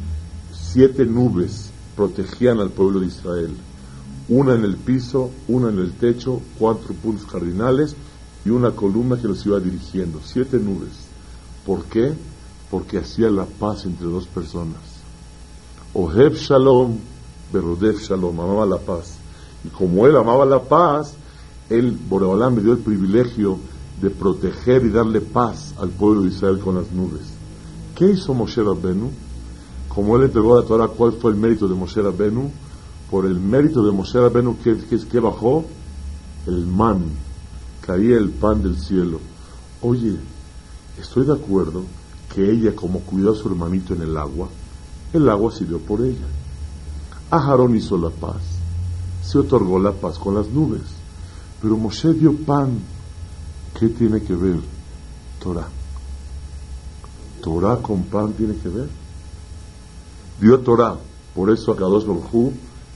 [0.52, 3.56] siete nubes protegían al pueblo de Israel.
[4.30, 7.96] Una en el piso, una en el techo, cuatro puntos cardinales
[8.46, 10.20] y una columna que los iba dirigiendo.
[10.24, 11.07] Siete nubes.
[11.68, 12.14] ¿Por qué?
[12.72, 14.80] Porque hacía la paz entre dos personas.
[15.94, 16.96] Oheb Shalom,
[17.52, 19.18] Berodef Shalom, amaba la paz.
[19.66, 21.14] Y como él amaba la paz,
[21.70, 23.60] él, Boreolán, me dio el privilegio
[24.02, 27.24] de proteger y darle paz al pueblo de Israel con las nubes.
[27.96, 29.12] ¿Qué hizo Moshe Rabbenu?
[29.90, 32.50] Como él entregó la Torah, ¿cuál fue el mérito de Moshe Rabbenu?
[33.12, 34.78] Por el mérito de Moshe Rabbenu, ¿qué,
[35.12, 35.66] que bajó?
[36.46, 37.04] El man,
[37.82, 39.20] caía el pan del cielo.
[39.82, 40.16] Oye,
[41.00, 41.84] Estoy de acuerdo
[42.34, 44.50] que ella, como cuidó a su hermanito en el agua,
[45.14, 46.26] el agua sirvió por ella.
[47.30, 48.42] A hizo la paz,
[49.24, 50.82] se otorgó la paz con las nubes,
[51.62, 52.80] pero Moshe dio pan.
[53.78, 54.60] ¿Qué tiene que ver
[55.44, 55.68] Torah?
[57.42, 58.90] ¿Torah con pan tiene que ver?
[60.42, 60.98] Dio Torah,
[61.36, 62.54] por eso a Kadosh Baruj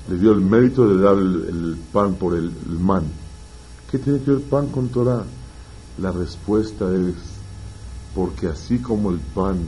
[0.10, 3.04] le dio el mérito de dar el, pan por el, el man.
[3.92, 5.24] ¿Qué tiene que ver pan con Torah?
[6.00, 7.31] La respuesta es
[8.16, 9.60] porque así como el pan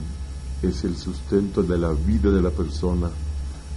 [0.61, 3.09] es el sustento de la vida de la persona,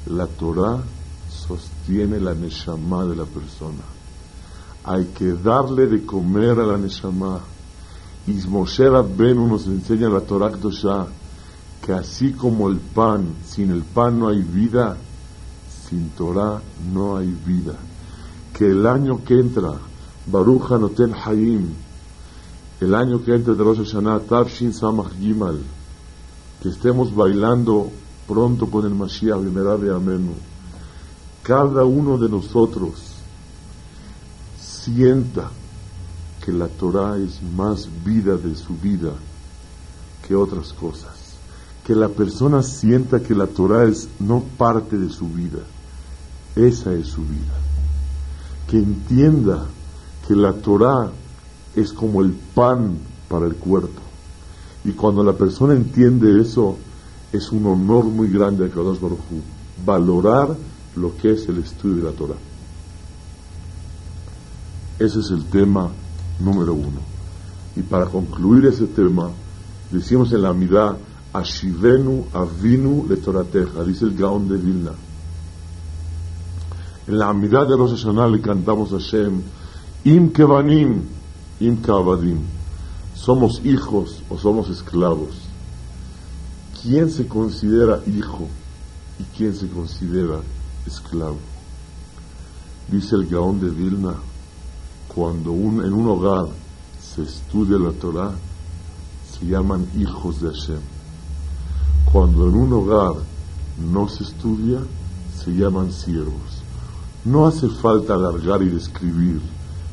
[0.07, 0.83] la Torah
[1.29, 3.83] sostiene la Neshama de la persona.
[4.85, 7.41] Hay que darle de comer a la Neshama.
[8.27, 10.53] Y Moshe Rabbenu nos enseña la Torah
[11.81, 14.97] que así como el pan, sin el pan no hay vida,
[15.89, 16.61] sin Torah
[16.93, 17.75] no hay vida.
[18.53, 19.75] Que el año que entra,
[20.27, 21.69] Baruch Anoten Hayim,
[22.81, 25.59] el año que entra de Rosh Hashanah, Tafshin Samach Gimal,
[26.63, 27.91] que estemos bailando
[28.27, 30.35] pronto con el Mashiach y Amenu,
[31.43, 32.95] cada uno de nosotros
[34.59, 35.51] sienta
[36.45, 39.13] que la Torah es más vida de su vida
[40.27, 41.15] que otras cosas.
[41.85, 45.61] Que la persona sienta que la Torah es no parte de su vida,
[46.57, 47.55] esa es su vida.
[48.69, 49.67] Que entienda
[50.27, 51.11] que la Torah
[51.77, 52.99] es como el pan
[53.29, 54.01] para el cuerpo.
[54.85, 56.77] Y cuando la persona entiende eso,
[57.33, 59.21] es un honor muy grande a Kadosh Baruj
[59.85, 60.57] valorar
[60.97, 62.37] lo que es el estudio de la Torah.
[64.99, 65.91] Ese es el tema
[66.41, 67.01] número uno.
[67.77, 69.29] Y para concluir ese tema,
[69.91, 70.97] decimos en la mitad,
[71.33, 74.93] Ashivenu Avinu le Torateja, dice el Gaón de Vilna.
[77.07, 79.43] En la mitad de Rosh Hashanah cantamos a Hashem,
[80.05, 81.03] Im Kevanim,
[81.59, 82.41] Im Kavadim.
[83.15, 85.37] Somos hijos o somos esclavos.
[86.83, 88.47] ¿Quién se considera hijo
[89.19, 90.41] y quién se considera
[90.87, 91.39] esclavo?
[92.91, 94.17] Dice el Gaón de Vilna,
[95.09, 96.47] cuando en un hogar
[97.01, 98.33] se estudia la Torah,
[99.33, 100.81] se llaman hijos de Hashem.
[102.13, 103.15] Cuando en un hogar
[103.91, 104.81] no se estudia,
[105.43, 106.63] se llaman siervos.
[107.25, 109.41] No hace falta alargar y describir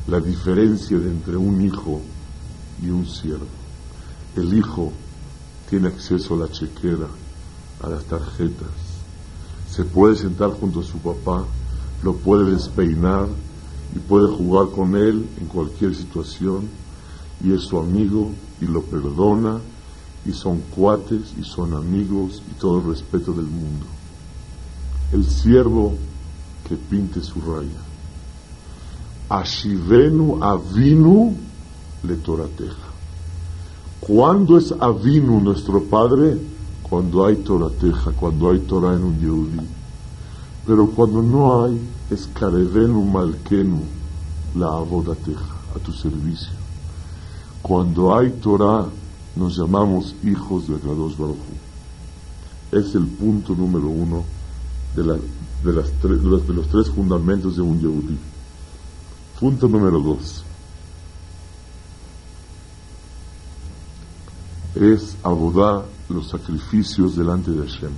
[0.06, 2.00] la diferencia entre un hijo
[2.82, 3.46] y un siervo.
[4.36, 4.92] El hijo
[5.68, 7.08] tiene acceso a la chequera,
[7.82, 8.68] a las tarjetas,
[9.70, 11.44] se puede sentar junto a su papá,
[12.02, 13.28] lo puede despeinar,
[13.94, 16.68] y puede jugar con él en cualquier situación
[17.42, 19.60] y es su amigo y lo perdona
[20.24, 23.86] y son cuates y son amigos y todo el respeto del mundo.
[25.12, 25.94] El siervo
[26.68, 27.83] que pinte su raya.
[29.38, 31.34] Ashivenu avinu
[32.04, 32.88] le torateja.
[34.00, 36.38] ¿Cuándo es avinu nuestro padre?
[36.82, 39.60] Cuando hay torateja, cuando hay Torah en un Yehudi.
[40.66, 41.80] Pero cuando no hay,
[42.10, 43.80] es Karevenu Malkenu,
[44.54, 46.52] la abodateja, a tu servicio.
[47.62, 48.86] Cuando hay Torah,
[49.36, 51.36] nos llamamos hijos de Kadosh Baruj
[52.70, 54.22] Es el punto número uno
[54.94, 58.18] de, de, las de, los, tres fundamentos de un Yehudi.
[59.44, 60.42] Punto número dos.
[64.74, 67.90] Es abodar los sacrificios delante de Hashem.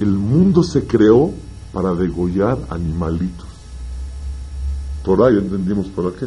[0.00, 1.32] El mundo se creó
[1.74, 3.44] para degollar animalitos.
[5.04, 6.26] Torah, ya entendimos para qué.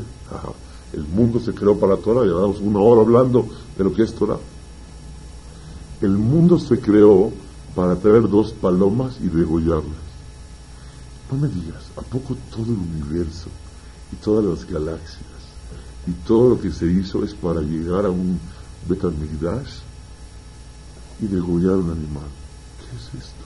[0.93, 4.13] El mundo se creó para Torah, ya damos una hora hablando de lo que es
[4.13, 4.37] Torah.
[6.03, 7.31] El mundo se creó
[7.73, 10.04] para traer dos palomas y degollarlas.
[11.31, 13.49] No me digas, ¿a poco todo el universo
[14.11, 15.23] y todas las galaxias
[16.07, 18.39] y todo lo que se hizo es para llegar a un
[18.87, 19.79] Betamigdash
[21.19, 22.29] y degollar un animal?
[22.79, 23.43] ¿Qué es esto?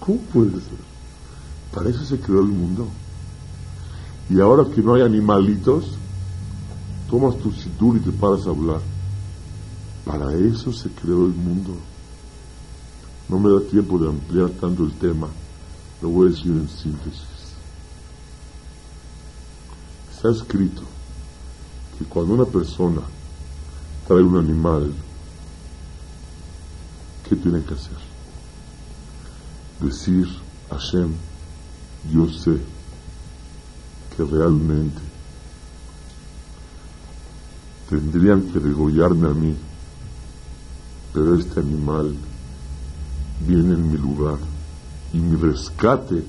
[0.00, 0.78] ¿Cómo puede ser?
[1.74, 2.88] Para eso se creó el mundo.
[4.28, 5.86] Y ahora que no hay animalitos,
[7.08, 8.80] tomas tu cintura y te paras a hablar.
[10.04, 11.76] Para eso se creó el mundo.
[13.28, 15.28] No me da tiempo de ampliar tanto el tema,
[16.02, 17.22] lo voy a decir en síntesis.
[20.14, 20.82] Está escrito
[21.98, 23.02] que cuando una persona
[24.06, 24.92] trae un animal,
[27.28, 28.08] ¿qué tiene que hacer?
[29.80, 30.26] decir,
[30.70, 31.12] Hashem,
[32.12, 32.58] yo sé
[34.16, 35.00] que realmente
[37.88, 39.56] tendrían que degollarme a mí,
[41.12, 42.14] pero este animal
[43.46, 44.38] viene en mi lugar
[45.12, 46.24] y mi rescate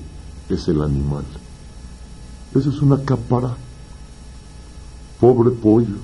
[0.48, 1.24] es el animal.
[2.54, 3.56] Eso es una capara.
[5.20, 5.96] Pobre pollo.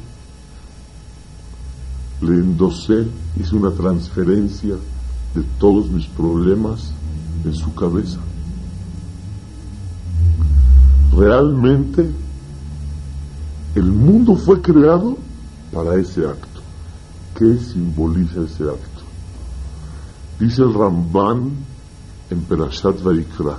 [2.20, 3.06] Le endosé,
[3.38, 4.74] hice una transferencia
[5.34, 6.90] de todos mis problemas
[7.44, 8.18] en su cabeza.
[11.12, 12.10] Realmente
[13.74, 15.16] el mundo fue creado
[15.72, 16.60] para ese acto.
[17.34, 19.02] ¿Qué simboliza ese acto?
[20.40, 21.52] Dice el Ramban
[22.30, 23.58] en Perashat Vaikra,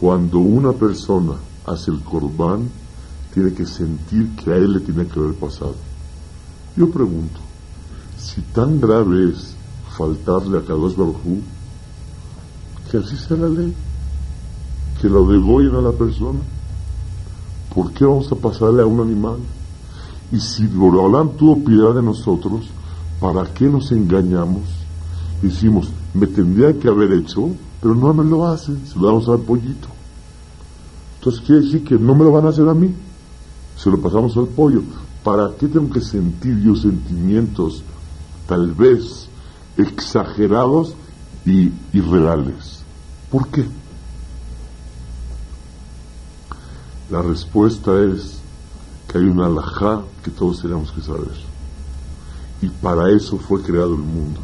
[0.00, 1.34] cuando una persona
[1.66, 2.68] hace el corbán,
[3.32, 5.74] tiene que sentir que a él le tiene que haber pasado.
[6.76, 7.40] Yo pregunto,
[8.18, 9.54] si tan grave es
[9.96, 11.40] faltarle a Kadosh Baruj
[12.90, 13.74] que así sea la ley,
[15.00, 16.38] que lo degollen a la persona.
[17.74, 19.38] ¿Por qué vamos a pasarle a un animal?
[20.30, 22.66] Y si Borolam tuvo piedad de nosotros,
[23.20, 24.83] ¿para qué nos engañamos?
[25.44, 27.50] Decimos, me tendría que haber hecho,
[27.82, 29.88] pero no me lo hacen, se lo damos al pollito.
[31.18, 32.94] Entonces quiere decir que no me lo van a hacer a mí.
[33.76, 34.82] se lo pasamos al pollo.
[35.22, 37.82] ¿Para qué tengo que sentir yo sentimientos
[38.46, 39.28] tal vez
[39.76, 40.94] exagerados
[41.44, 42.82] y irreales?
[43.30, 43.66] ¿Por qué?
[47.10, 48.38] La respuesta es
[49.08, 51.36] que hay una alajá que todos tenemos que saber.
[52.62, 54.40] Y para eso fue creado el mundo.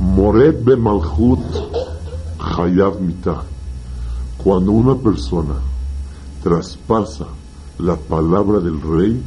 [0.00, 1.40] Moret be malchut
[2.38, 3.42] hayav mitah.
[4.36, 5.54] Cuando una persona
[6.42, 7.26] traspasa
[7.78, 9.22] la palabra del rey,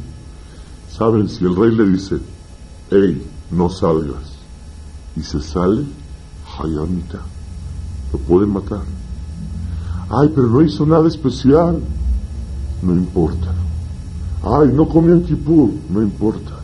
[0.88, 2.18] saben, si el rey le dice,
[2.90, 4.36] hey, no salgas,
[5.16, 5.84] y se sale,
[6.58, 7.22] hayav mitah.
[8.12, 8.82] Lo pueden matar.
[10.08, 11.80] Ay, pero no hizo nada especial.
[12.82, 13.52] No importa.
[14.42, 15.70] Ay, no comió en Kipur.
[15.88, 16.58] No importa.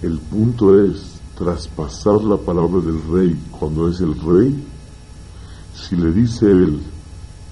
[0.00, 4.64] El punto es traspasar la palabra del rey cuando es el rey.
[5.74, 6.80] Si le dice él,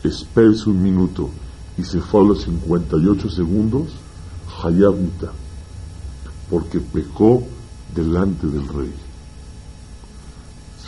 [0.04, 1.30] espérese un minuto
[1.78, 3.88] y se fue a los 58 segundos,
[4.62, 5.32] Hayabita,
[6.50, 7.42] porque pecó
[7.94, 8.92] delante del rey.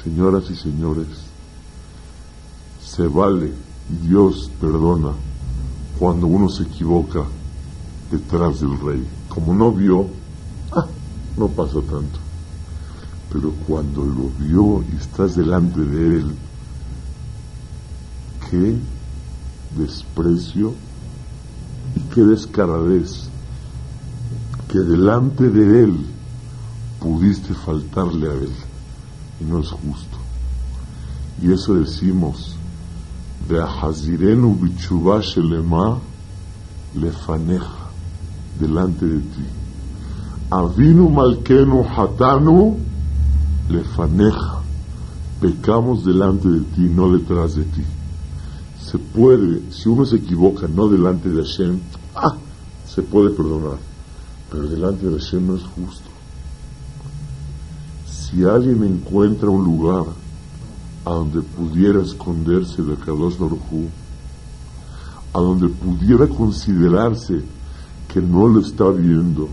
[0.03, 1.07] Señoras y señores,
[2.85, 3.53] se vale
[3.91, 5.13] y Dios perdona
[5.99, 7.25] cuando uno se equivoca
[8.11, 9.07] detrás del rey.
[9.29, 10.07] Como no vio,
[10.73, 10.87] ah,
[11.37, 12.32] no pasa tanto.
[13.33, 16.35] Pero cuando lo vio y estás delante de él,
[18.51, 18.77] qué
[19.77, 20.75] desprecio
[21.97, 23.31] y qué descaradez
[24.69, 26.07] que delante de él
[27.01, 28.53] pudiste faltarle a él.
[29.41, 30.19] Y no es justo.
[31.43, 32.57] Y eso decimos,
[33.51, 35.99] Hazirenu bichubá shelema
[36.95, 37.91] lefaneja,
[38.61, 39.45] delante de ti.
[40.51, 42.92] Avinu malkenu hatanu
[43.69, 44.61] lefaneja,
[45.41, 47.83] pecamos delante de ti, no detrás de ti.
[48.81, 51.81] Se puede, si uno se equivoca, no delante de Hashem,
[52.15, 52.37] ah,
[52.87, 53.79] se puede perdonar,
[54.51, 56.11] pero delante de Hashem no es justo.
[58.07, 60.05] Si alguien encuentra un lugar
[61.05, 63.89] a donde pudiera esconderse de Kadosh Baruj
[65.35, 67.43] a donde pudiera considerarse
[68.13, 69.49] que no lo está viendo,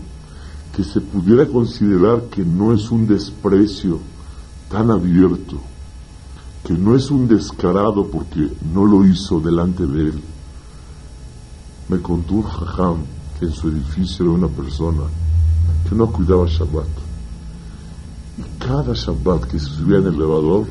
[0.74, 3.98] que se pudiera considerar que no es un desprecio
[4.70, 5.60] tan abierto,
[6.64, 10.20] que no es un descarado porque no lo hizo delante de él.
[11.88, 12.98] Me contó un jajam
[13.38, 15.02] que en su edificio era una persona
[15.88, 16.86] que no cuidaba Shabbat.
[18.38, 20.66] Y cada Shabbat que se subía en el elevador,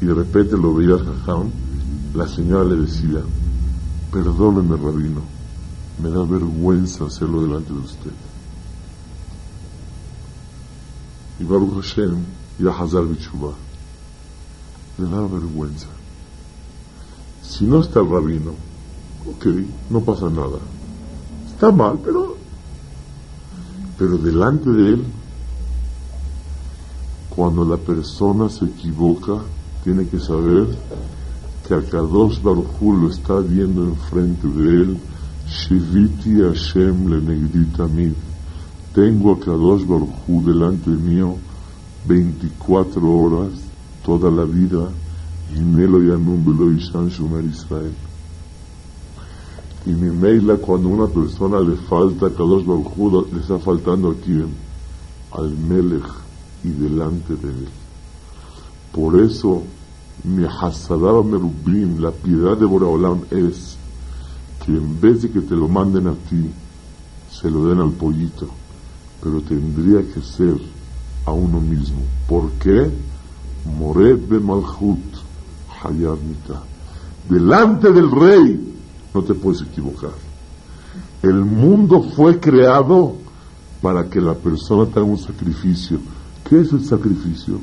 [0.00, 1.50] y de repente lo veía Jajam,
[2.14, 3.20] la señora le decía,
[4.12, 5.22] perdóneme rabino,
[6.00, 8.10] me da vergüenza hacerlo delante de usted.
[11.40, 12.16] Y Baruch Hashem
[12.58, 13.52] y a Hazar Bichuba,
[14.98, 15.88] le da vergüenza.
[17.42, 18.52] Si no está el rabino,
[19.26, 19.46] ok,
[19.90, 20.58] no pasa nada.
[21.46, 22.36] Está mal, pero,
[23.98, 25.04] pero delante de él,
[27.34, 29.38] cuando la persona se equivoca,
[29.82, 30.68] tiene que saber
[31.66, 35.00] que Akadosh Baruchu lo está viendo enfrente de él.
[35.46, 37.20] Shiviti Hashem le
[38.94, 41.36] Tengo a Kadosh Baruchu delante mío
[42.06, 43.52] 24 horas,
[44.04, 44.88] toda la vida.
[45.56, 47.92] Y Melo Yanum Belo Ishan Shumer Israel.
[49.84, 54.54] Y mi meila, cuando una persona le falta Kadosh Baruchu, le está faltando a quién?
[55.32, 56.06] Al Melech
[56.62, 57.68] y delante de él.
[58.92, 59.64] Por eso,
[60.22, 63.76] mi hasadaba merubim, la piedad de Boraholam es
[64.64, 66.48] que en vez de que te lo manden a ti,
[67.30, 68.48] se lo den al pollito,
[69.22, 70.56] pero tendría que ser
[71.24, 71.98] a uno mismo.
[72.28, 72.90] ¿Por qué?
[73.78, 74.98] Mored de Malhut,
[75.82, 76.18] Hayar
[77.28, 78.74] Delante del rey
[79.14, 80.12] no te puedes equivocar.
[81.22, 83.16] El mundo fue creado
[83.80, 85.98] para que la persona tenga un sacrificio.
[86.48, 87.60] ¿Qué es el sacrificio?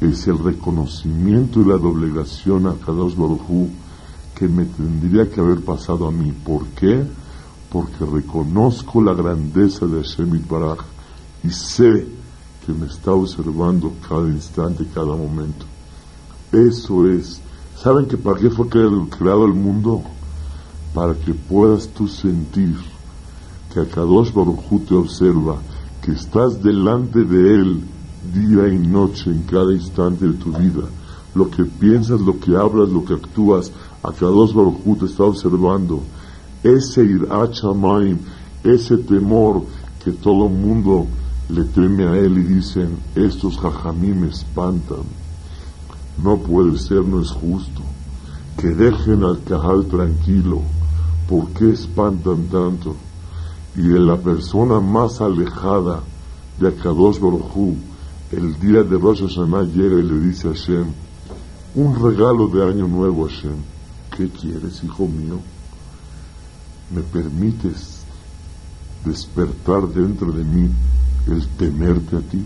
[0.00, 3.68] es el reconocimiento y la doblegación a Kadosh Baruj
[4.34, 6.32] que me tendría que haber pasado a mí.
[6.32, 7.04] ¿Por qué?
[7.70, 10.78] Porque reconozco la grandeza de Hashem Baraj
[11.44, 12.06] y sé
[12.66, 15.66] que me está observando cada instante, cada momento.
[16.52, 17.40] Eso es.
[17.76, 20.02] ¿Saben que para qué fue creado el mundo?
[20.92, 22.76] Para que puedas tú sentir
[23.72, 25.56] que a Kadosh Baruj te observa,
[26.02, 27.84] que estás delante de él
[28.34, 30.82] día y noche en cada instante de tu vida.
[31.34, 33.70] Lo que piensas, lo que hablas, lo que actúas,
[34.02, 36.00] a dos Baruj te está observando.
[36.62, 38.18] Ese irachamaim,
[38.64, 39.64] ese temor
[40.04, 41.06] que todo el mundo
[41.48, 45.04] le teme a él y dicen, estos jajamim me espantan.
[46.22, 47.82] No puede ser, no es justo.
[48.56, 50.60] Que dejen al cajal tranquilo,
[51.28, 52.96] ¿por qué espantan tanto?
[53.76, 56.00] Y de la persona más alejada
[56.58, 57.76] de Akadosh Baruj
[58.32, 60.86] el día de Rosh Hashanah llega y le dice a Hashem,
[61.74, 63.56] un regalo de año nuevo Hashem,
[64.16, 65.40] ¿qué quieres, hijo mío?
[66.90, 68.02] ¿Me permites
[69.04, 70.68] despertar dentro de mí
[71.28, 72.44] el temerte a ti?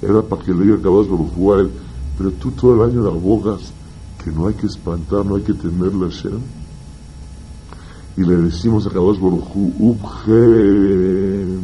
[0.00, 1.70] Era para que le diga a Akadosh Baruj a él,
[2.16, 3.72] pero tú todo el año abogas
[4.22, 6.40] que no hay que espantar, no hay que temerle a Hashem.
[8.16, 11.60] Y le decimos a Kadosh Baruchu, Ubgen,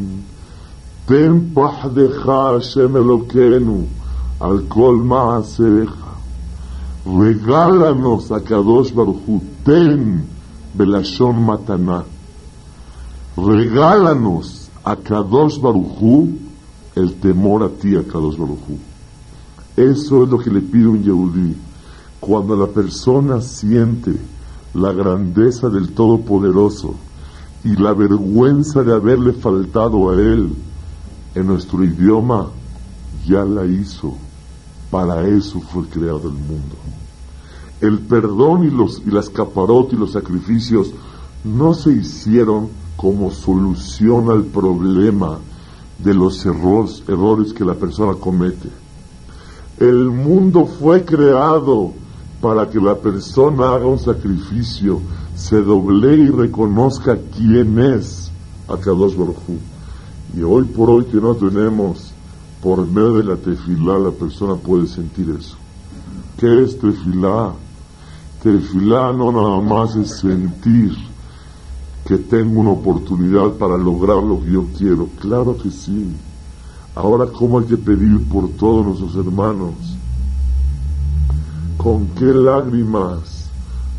[1.06, 3.86] ten pahdeja Hashem Eloquenu,
[4.40, 4.64] al
[5.02, 5.94] maasereja.
[7.04, 10.33] Regálanos a Kadosh Baruchu, ten
[10.74, 12.04] belashon matana.
[13.36, 16.38] Regálanos a Kadosh Baruchu
[16.94, 18.78] el temor a ti, a Kadosh Baruchu.
[19.76, 21.56] Eso es lo que le pide un Yehudí.
[22.20, 24.12] Cuando la persona siente
[24.74, 26.94] la grandeza del Todopoderoso
[27.64, 30.52] y la vergüenza de haberle faltado a Él
[31.34, 32.50] en nuestro idioma,
[33.26, 34.14] ya la hizo.
[34.90, 36.76] Para eso fue creado el mundo.
[37.80, 40.92] El perdón y, los, y las caparot y los sacrificios
[41.44, 45.38] no se hicieron como solución al problema
[45.98, 48.70] de los errores, errores que la persona comete.
[49.78, 51.92] El mundo fue creado
[52.40, 55.00] para que la persona haga un sacrificio,
[55.34, 58.30] se doble y reconozca quién es
[58.68, 59.36] Akadosh Baruj
[60.36, 62.12] Y hoy por hoy que no tenemos,
[62.62, 65.56] por medio de la tefilá, la persona puede sentir eso.
[66.38, 67.52] ¿Qué es tefilá?
[68.44, 70.94] Tefilá no nada más es sentir
[72.06, 75.08] que tengo una oportunidad para lograr lo que yo quiero.
[75.18, 76.14] Claro que sí.
[76.94, 79.72] Ahora, ¿cómo hay que pedir por todos nuestros hermanos?
[81.78, 83.48] ¿Con qué lágrimas?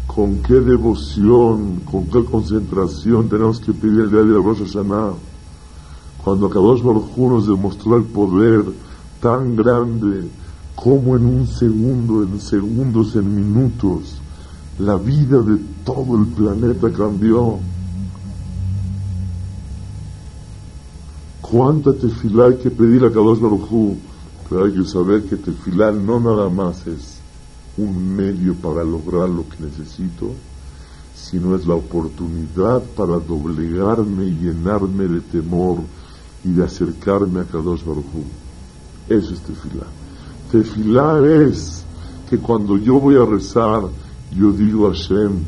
[0.05, 1.81] ¿Con qué devoción?
[1.89, 5.13] ¿Con qué concentración tenemos que pedir el día de Rosh Hashanah?
[6.23, 8.63] Cuando Kadosh Baruj nos demostró el poder
[9.19, 10.29] tan grande
[10.75, 14.21] como en un segundo, en segundos, en minutos,
[14.79, 17.59] la vida de todo el planeta cambió.
[21.41, 23.97] ¿Cuánta tefilá hay que pedir a Kadosh Baruj
[24.49, 27.19] Pero hay que saber que tefilá no nada más es
[27.77, 30.31] un medio para lograr lo que necesito,
[31.15, 35.79] sino es la oportunidad para doblegarme y llenarme de temor
[36.43, 38.05] y de acercarme a Kadosh Baruj
[39.07, 39.85] Eso es tefilá.
[40.51, 41.83] Tefilá es
[42.29, 43.83] que cuando yo voy a rezar,
[44.37, 45.39] yo digo a Hashem,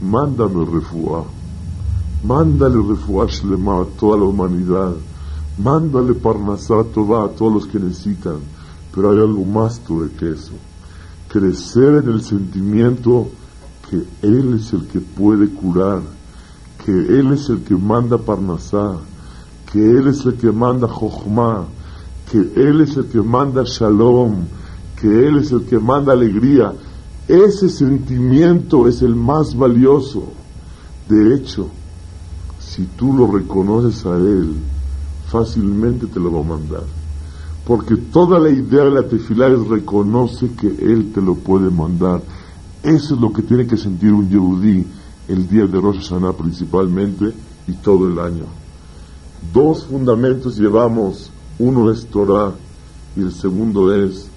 [0.00, 1.24] mándame refuá,
[2.24, 4.94] mándale refuá a toda la humanidad,
[5.58, 8.38] mándale parnasá a todos los que necesitan,
[8.94, 10.52] pero hay algo más tuve que eso.
[11.28, 13.28] Crecer en el sentimiento
[13.88, 16.02] que Él es el que puede curar,
[16.84, 18.96] que Él es el que manda Parnasá,
[19.72, 21.66] que Él es el que manda Jochma,
[22.30, 24.44] que Él es el que manda Shalom,
[25.00, 26.72] que Él es el que manda alegría.
[27.30, 30.24] Ese sentimiento es el más valioso.
[31.08, 31.68] De hecho,
[32.58, 34.56] si tú lo reconoces a Él,
[35.28, 36.82] fácilmente te lo va a mandar.
[37.64, 42.20] Porque toda la idea de la tefilá es reconoce que Él te lo puede mandar.
[42.82, 44.84] Eso es lo que tiene que sentir un yehudí
[45.28, 47.32] el día de Rosh principalmente
[47.68, 48.46] y todo el año.
[49.54, 52.54] Dos fundamentos llevamos, uno es Torah
[53.14, 54.28] y el segundo es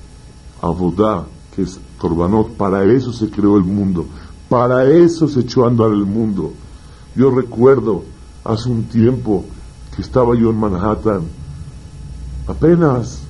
[0.61, 1.25] Abodá,
[1.55, 2.51] que es Korbanot.
[2.57, 4.05] Para eso se creó el mundo,
[4.49, 6.53] para eso se echó a andar el mundo.
[7.15, 8.03] Yo recuerdo
[8.43, 9.45] hace un tiempo
[9.95, 11.21] que estaba yo en Manhattan
[12.47, 13.21] apenas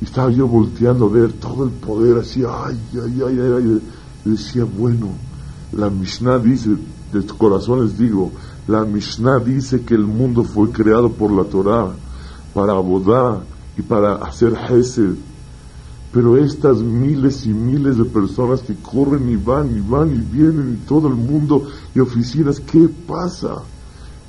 [0.00, 3.82] estaba yo volteando a ver todo el poder así, ay, ay, ay, ay,
[4.24, 5.08] y decía, bueno,
[5.72, 6.70] la Mishnah dice,
[7.12, 8.30] de tu corazón les digo,
[8.66, 11.90] la Mishnah dice que el mundo fue creado por la Torah
[12.54, 13.40] para abodar
[13.76, 15.14] y para hacer Hesed.
[16.12, 20.74] Pero estas miles y miles de personas que corren y van y van y vienen
[20.74, 23.62] y todo el mundo y oficinas, ¿qué pasa?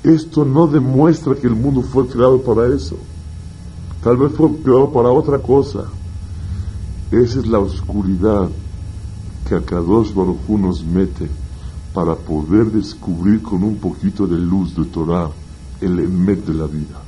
[0.02, 2.96] Esto no demuestra que el mundo fue creado para eso.
[4.02, 5.84] Tal vez fue peor para otra cosa.
[7.10, 8.48] Esa es la oscuridad
[9.48, 11.28] que a Kadosh Baruj nos mete
[11.92, 15.28] para poder descubrir con un poquito de luz de Torah
[15.80, 17.02] el emet de la vida.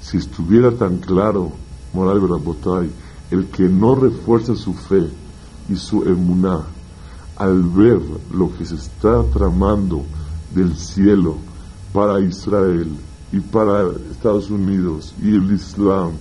[0.00, 1.52] Si estuviera tan claro,
[1.92, 2.90] Moral Botay,
[3.30, 5.08] el que no refuerza su fe
[5.68, 6.62] y su emuná
[7.36, 8.00] al ver
[8.32, 10.04] lo que se está tramando
[10.54, 11.36] del cielo
[11.92, 12.88] para Israel,
[13.32, 16.12] y para Estados Unidos y el Islam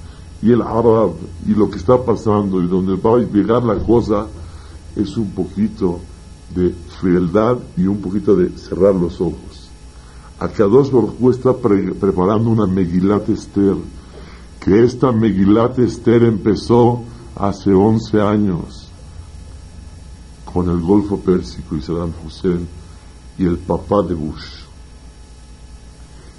[0.41, 1.13] y el Arab
[1.47, 4.27] y lo que está pasando y donde va a llegar la cosa
[4.95, 5.99] es un poquito
[6.55, 9.69] de frialdad y un poquito de cerrar los ojos.
[10.39, 13.75] Akadosh Baruj está preparando una Megilat Esther,
[14.59, 17.03] que esta Megilat Esther empezó
[17.35, 18.89] hace 11 años
[20.53, 22.67] con el Golfo Pérsico y Saddam Hussein
[23.37, 24.63] y el papá de Bush.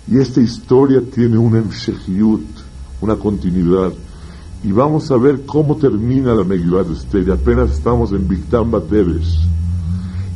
[0.06, 2.44] Y esta historia tiene una emshechiyut,
[3.00, 3.92] una continuidad.
[4.62, 7.30] Y vamos a ver cómo termina la Megilat Esther.
[7.30, 9.38] apenas estamos en Biktam Bateres.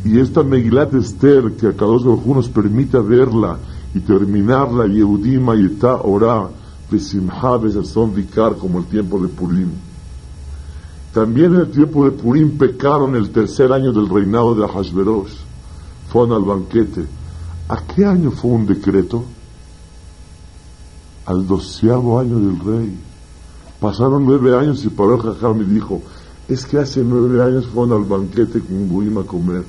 [0.05, 3.59] Y esta Megilat Esther, que a cada uno nos permita verla
[3.95, 6.49] y terminarla, Yehudim Ayetá Orá,
[6.91, 9.70] Besazón Vikar, como el tiempo de Purim.
[11.12, 15.32] También en el tiempo de Purim pecaron el tercer año del reinado de Ahasverosh.
[16.09, 17.07] Fueron al banquete.
[17.68, 19.24] ¿A qué año fue un decreto?
[21.26, 22.99] Al doceavo año del rey.
[23.80, 26.03] Pasaron nueve años y paró Jajam y dijo,
[26.49, 29.64] es que hace nueve años fueron al banquete con Guim a comer.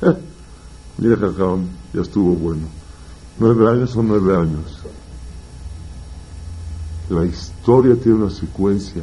[0.98, 2.66] mira Jajam, ya estuvo bueno.
[3.38, 4.78] Nueve años son nueve años.
[7.10, 9.02] La historia tiene una secuencia.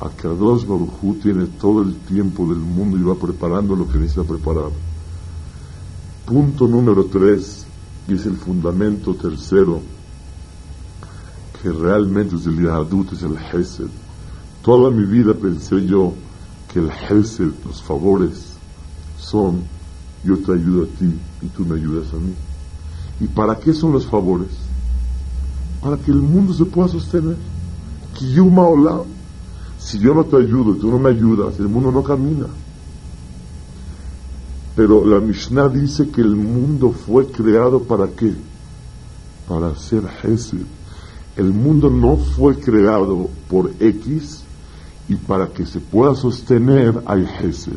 [0.00, 4.70] Akadosh Barujú tiene todo el tiempo del mundo y va preparando lo que necesita preparar.
[6.24, 7.66] Punto número tres,
[8.06, 9.80] y es el fundamento tercero,
[11.60, 13.88] que realmente es el Yahadut, es el Hesed.
[14.62, 16.12] Toda mi vida pensé yo
[16.72, 18.56] que el Hesed, los favores,
[19.18, 19.62] son
[20.22, 22.34] yo te ayudo a ti y tú me ayudas a mí.
[23.20, 24.65] ¿Y para qué son los favores?
[25.80, 27.36] Para que el mundo se pueda sostener.
[28.18, 32.46] Si yo no te ayudo tú no me ayudas, el mundo no camina.
[34.74, 38.34] Pero la Mishnah dice que el mundo fue creado para qué?
[39.48, 40.64] Para ser Hesed.
[41.36, 44.42] El mundo no fue creado por X
[45.08, 47.76] y para que se pueda sostener hay Hesed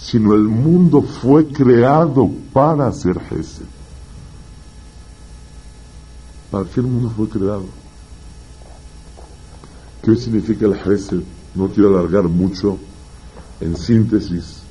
[0.00, 3.66] sino el mundo fue creado para ser Gesed.
[6.50, 7.66] ¿Para qué el mundo fue creado?
[10.02, 11.22] ¿Qué significa el Gesed?
[11.54, 12.78] No quiero alargar mucho.
[13.60, 14.62] En síntesis,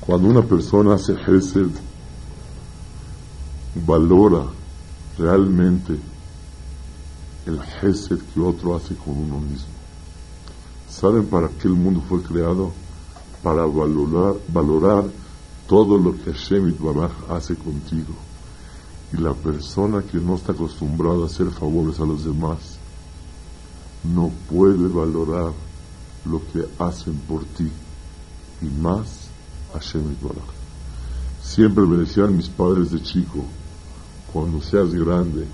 [0.00, 1.68] cuando una persona hace Gesed,
[3.86, 4.46] valora
[5.18, 5.98] realmente
[7.44, 9.74] el Gesed que otro hace con uno mismo.
[10.88, 12.72] ¿Saben para qué el mundo fue creado?
[13.44, 15.04] para valorar, valorar
[15.68, 18.14] todo lo que Hashem Baraj hace contigo.
[19.12, 22.78] Y la persona que no está acostumbrada a hacer favores a los demás
[24.02, 25.52] no puede valorar
[26.24, 27.70] lo que hacen por ti
[28.60, 29.28] y más
[29.72, 30.44] Hashem Baraj.
[31.42, 33.44] Siempre me decían mis padres de chico,
[34.32, 35.46] cuando seas grande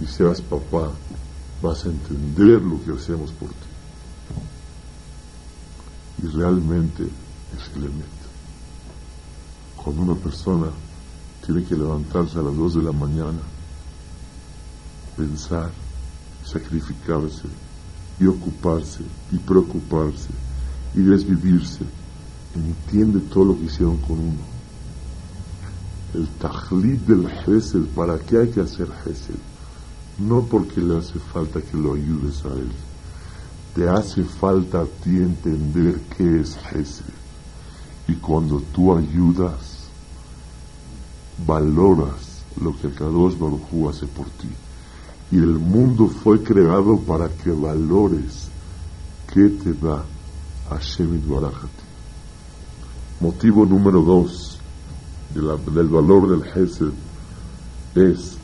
[0.00, 0.90] y seas papá,
[1.62, 3.74] vas a entender lo que hacemos por ti
[6.24, 8.06] y realmente es elemento.
[9.76, 10.66] Cuando una persona
[11.44, 13.40] tiene que levantarse a las dos de la mañana,
[15.16, 15.70] pensar,
[16.44, 17.48] sacrificarse
[18.18, 20.30] y ocuparse y preocuparse
[20.94, 21.84] y desvivirse,
[22.54, 24.54] entiende todo lo que hicieron con uno.
[26.14, 29.34] El tajlid del Gesed, ¿para qué hay que hacer Gesed?
[30.18, 32.70] No porque le hace falta que lo ayudes a él
[33.74, 37.04] te hace falta a ti entender qué es Gesed.
[38.06, 39.73] Y cuando tú ayudas,
[41.38, 44.48] valoras lo que el Kadosh Baruj hace por ti.
[45.32, 48.48] Y el mundo fue creado para que valores
[49.32, 50.04] qué te da
[50.70, 51.84] Hashem ti.
[53.20, 54.58] Motivo número dos
[55.34, 56.92] del valor del Gesed
[57.96, 58.36] es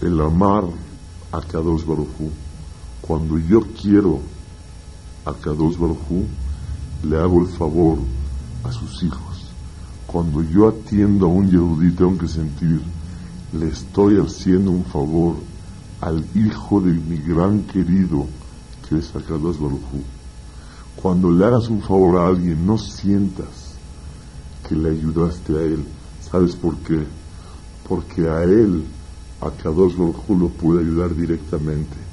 [0.00, 0.64] el amar
[1.30, 2.30] a Kadosh Barujú.
[3.00, 4.20] Cuando yo quiero
[5.24, 6.26] a Kadosh Barujú,
[7.02, 7.98] le hago el favor
[8.64, 9.52] a sus hijos.
[10.06, 12.80] Cuando yo atiendo a un Yehudí, tengo que sentir,
[13.52, 15.36] le estoy haciendo un favor
[16.00, 18.26] al hijo de mi gran querido,
[18.88, 20.02] que es Kadosh Barujú.
[20.96, 23.74] Cuando le hagas un favor a alguien, no sientas
[24.68, 25.84] que le ayudaste a él.
[26.30, 27.04] ¿Sabes por qué?
[27.88, 28.84] Porque a él
[29.40, 32.09] a Kadosh Baruj lo puede ayudar directamente.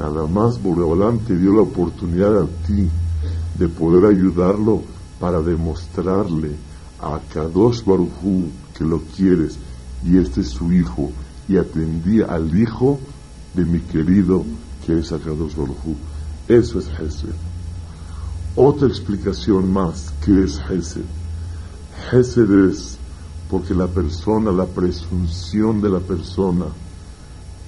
[0.00, 2.88] Nada más Boreolán te dio la oportunidad a ti
[3.58, 4.80] de poder ayudarlo
[5.20, 6.56] para demostrarle
[7.02, 8.48] a Kadosh Baruj
[8.78, 9.58] que lo quieres
[10.02, 11.12] y este es su hijo
[11.46, 12.98] y atendí al hijo
[13.54, 14.42] de mi querido
[14.86, 15.94] que es Akadosh Baruj
[16.48, 17.34] Eso es Hesed.
[18.56, 21.04] Otra explicación más, ¿qué es Hesed?
[22.10, 22.96] Hesed es
[23.50, 26.64] porque la persona, la presunción de la persona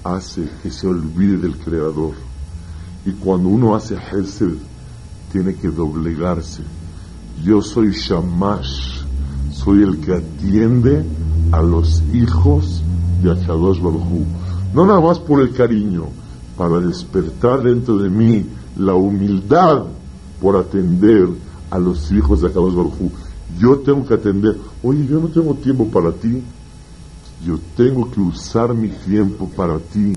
[0.03, 2.13] hace que se olvide del Creador.
[3.05, 4.55] Y cuando uno hace Hesed,
[5.31, 6.63] tiene que doblegarse.
[7.43, 9.01] Yo soy Shamash,
[9.51, 11.03] soy el que atiende
[11.51, 12.83] a los hijos
[13.21, 14.25] de Akadosh Baruj
[14.73, 16.05] No nada más por el cariño,
[16.57, 18.45] para despertar dentro de mí
[18.77, 19.83] la humildad
[20.41, 21.27] por atender
[21.71, 22.93] a los hijos de Akadosh Baruj
[23.59, 26.43] Yo tengo que atender, oye, yo no tengo tiempo para ti,
[27.45, 30.13] yo tengo que usar mi tiempo para ti,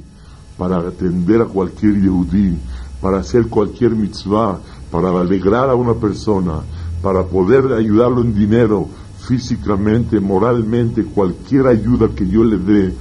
[0.56, 2.56] para atender a cualquier Yehudí,
[3.00, 4.60] para hacer cualquier mitzvah,
[4.90, 6.60] para alegrar a una persona,
[7.02, 8.88] para poder ayudarlo en dinero,
[9.26, 12.94] físicamente, moralmente, cualquier ayuda que yo le dé,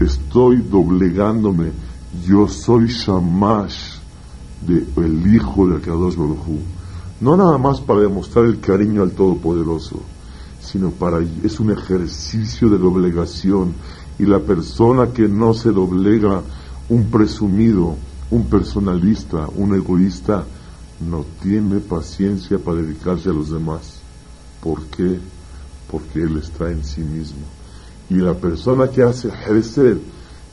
[0.00, 1.72] estoy doblegándome.
[2.26, 3.98] Yo soy Shamash
[4.66, 6.58] de el hijo de Akadosh Baruj
[7.20, 10.02] No nada más para demostrar el cariño al Todopoderoso,
[10.60, 13.74] sino para es un ejercicio de doblegación
[14.18, 16.42] y la persona que no se doblega,
[16.88, 17.96] un presumido,
[18.30, 20.44] un personalista, un egoísta,
[21.00, 24.00] no tiene paciencia para dedicarse a los demás.
[24.62, 25.18] ¿Por qué?
[25.90, 27.40] Porque él está en sí mismo.
[28.10, 29.98] Y la persona que hace ejercer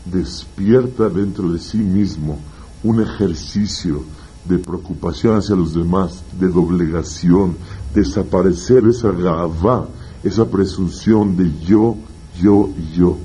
[0.06, 2.40] despierta dentro de sí mismo
[2.84, 4.04] un ejercicio
[4.46, 7.58] de preocupación hacia los demás, de doblegación,
[7.94, 9.88] desaparecer esa gavá,
[10.28, 11.96] esa presunción de yo,
[12.40, 13.18] yo, yo.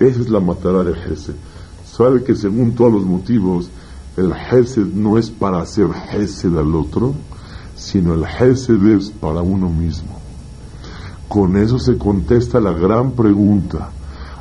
[0.00, 1.34] Esa es la matará de Jesús.
[1.84, 3.70] Sabe que según todos los motivos,
[4.16, 7.14] el Hesed no es para hacer Hesed al otro,
[7.76, 10.18] sino el Hesed es para uno mismo.
[11.28, 13.90] Con eso se contesta la gran pregunta.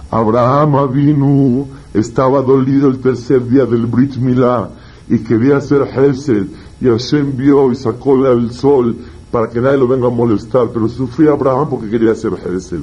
[0.09, 4.69] Abraham vino, estaba dolido el tercer día del Brit Milá
[5.09, 6.47] y quería hacer Hesed
[6.79, 8.97] y Hashem vio y sacó el sol
[9.31, 12.81] para que nadie lo venga a molestar, pero sufría Abraham porque quería hacer Hesed.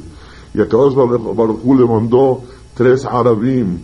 [0.55, 2.42] Y a Baruch le mandó
[2.74, 3.78] tres Arabim,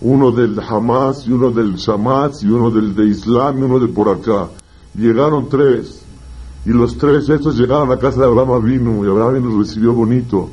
[0.00, 3.88] uno del Hamas y uno del Shamas y uno del de Islam y uno de
[3.88, 4.48] por acá.
[4.94, 6.02] Llegaron tres.
[6.64, 10.48] Y los tres estos llegaron a casa de Abraham vino y Abraham los recibió bonito.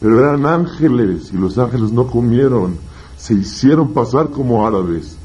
[0.00, 2.76] Pero eran ángeles y los ángeles no comieron.
[3.16, 5.16] Se hicieron pasar como árabes.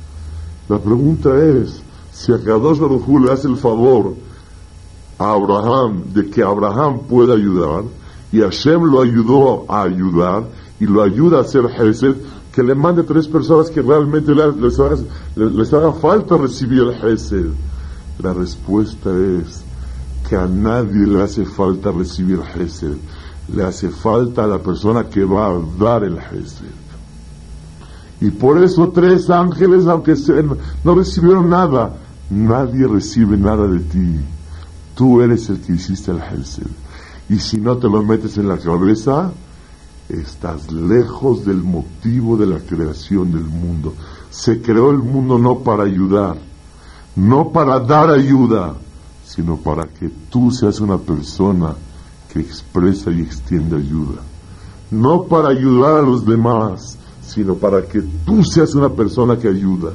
[0.70, 4.16] La pregunta es, si a Kadosh Baruj le hace el favor
[5.18, 7.84] a Abraham de que Abraham pueda ayudar
[8.32, 10.46] y Hashem lo ayudó a ayudar
[10.80, 12.16] y lo ayuda a hacer Hesed,
[12.52, 17.52] que le mande tres personas que realmente les, haga, falta recibir el Hesed.
[18.20, 19.64] La respuesta es
[20.28, 22.98] que a nadie le hace falta recibir Hesed.
[23.54, 26.84] Le hace falta a la persona que va a dar el Hesed.
[28.20, 30.16] Y por eso tres ángeles, aunque
[30.84, 31.94] no recibieron nada,
[32.30, 34.20] nadie recibe nada de ti.
[34.96, 36.68] Tú eres el que hiciste el Hesed.
[37.30, 39.32] Y si no te lo metes en la cabeza,
[40.10, 43.94] estás lejos del motivo de la creación del mundo.
[44.30, 46.38] Se creó el mundo no para ayudar,
[47.16, 48.76] no para dar ayuda,
[49.26, 51.74] sino para que tú seas una persona
[52.32, 54.22] que expresa y extiende ayuda.
[54.92, 59.94] No para ayudar a los demás, sino para que tú seas una persona que ayuda,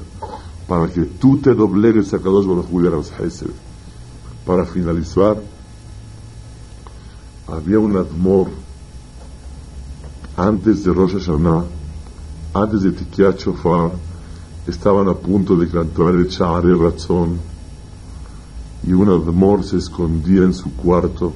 [0.67, 2.67] para que tú te doblegues a Kadosh Baruj
[4.49, 5.37] Para finalizar,
[7.47, 8.49] había un admor
[10.39, 11.65] antes de Rosh Hashanah,
[12.55, 13.91] antes de Tikiat Shofar,
[14.67, 17.39] estaban a punto de cantar el Sha'are Razón
[18.85, 21.35] y un amor se escondía en su cuarto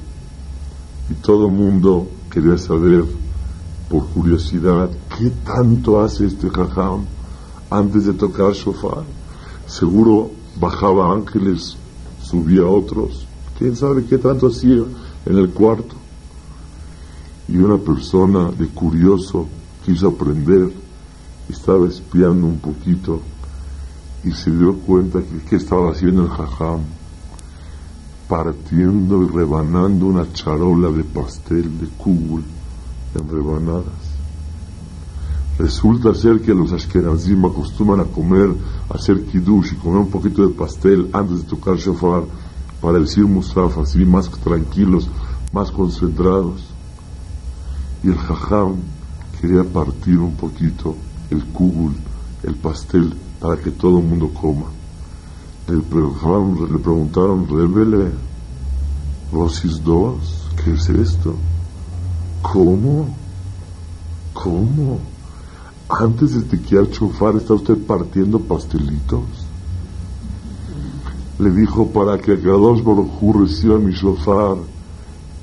[1.10, 3.04] y todo el mundo quería saber
[3.90, 4.88] por curiosidad
[5.18, 7.04] qué tanto hace este jajam
[7.68, 9.04] antes de tocar shofar.
[9.66, 11.76] Seguro bajaba ángeles,
[12.32, 13.26] subía otros,
[13.58, 14.82] quién sabe qué tanto hacía
[15.26, 15.96] en el cuarto
[17.46, 19.46] y una persona de curioso
[19.84, 20.72] quiso aprender,
[21.50, 23.20] estaba espiando un poquito
[24.24, 26.80] y se dio cuenta que, estaba haciendo el jajam,
[28.26, 32.44] partiendo y rebanando una charola de pastel de kugul
[33.14, 34.01] en rebanadas.
[35.62, 38.50] Resulta ser que los ashkenazim acostumbran a comer,
[38.90, 42.24] a hacer kiddush y comer un poquito de pastel antes de tocar shofar
[42.80, 45.08] para decir musaf, así más tranquilos,
[45.52, 46.64] más concentrados.
[48.02, 48.74] Y el jajam
[49.40, 50.96] quería partir un poquito
[51.30, 51.94] el kugul,
[52.42, 54.66] el pastel, para que todo el mundo coma.
[55.68, 58.10] Le, le preguntaron, revele,
[59.32, 61.36] Rosis dos, ¿qué es esto?
[62.42, 63.14] ¿Cómo?
[64.34, 65.11] ¿Cómo?
[66.00, 69.24] Antes de tequear chofar está usted partiendo pastelitos.
[71.38, 74.56] Le dijo, para que Kadosh Baruj reciba mi shofar,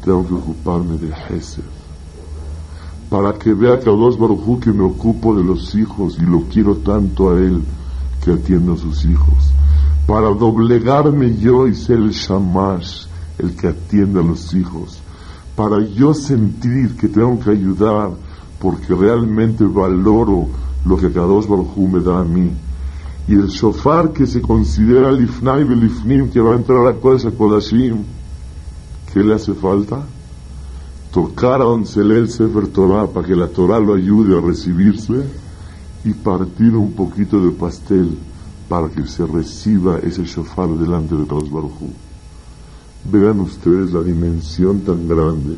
[0.03, 1.80] tengo que ocuparme de Hesed
[3.09, 6.43] para que vea que a dos Barujú que me ocupo de los hijos y lo
[6.43, 7.63] quiero tanto a él
[8.23, 9.51] que atiendo a sus hijos.
[10.05, 13.07] Para doblegarme yo y ser el shamash,
[13.39, 14.99] el que atiende a los hijos.
[15.55, 18.11] Para yo sentir que tengo que ayudar
[18.60, 20.48] porque realmente valoro
[20.86, 22.52] lo que Kadosh Barujú me da a mí.
[23.27, 28.03] Y el shofar que se considera lifnai lifnim que va a entrar a la Kodashim,
[29.14, 30.03] ¿qué le hace falta?
[31.11, 35.23] tocar a el Sefer Torah para que la Torah lo ayude a recibirse
[36.06, 38.18] y partir un poquito de pastel
[38.68, 41.73] para que se reciba ese shofar delante de Dios Baruj
[43.11, 45.56] Vean ustedes la dimensión tan grande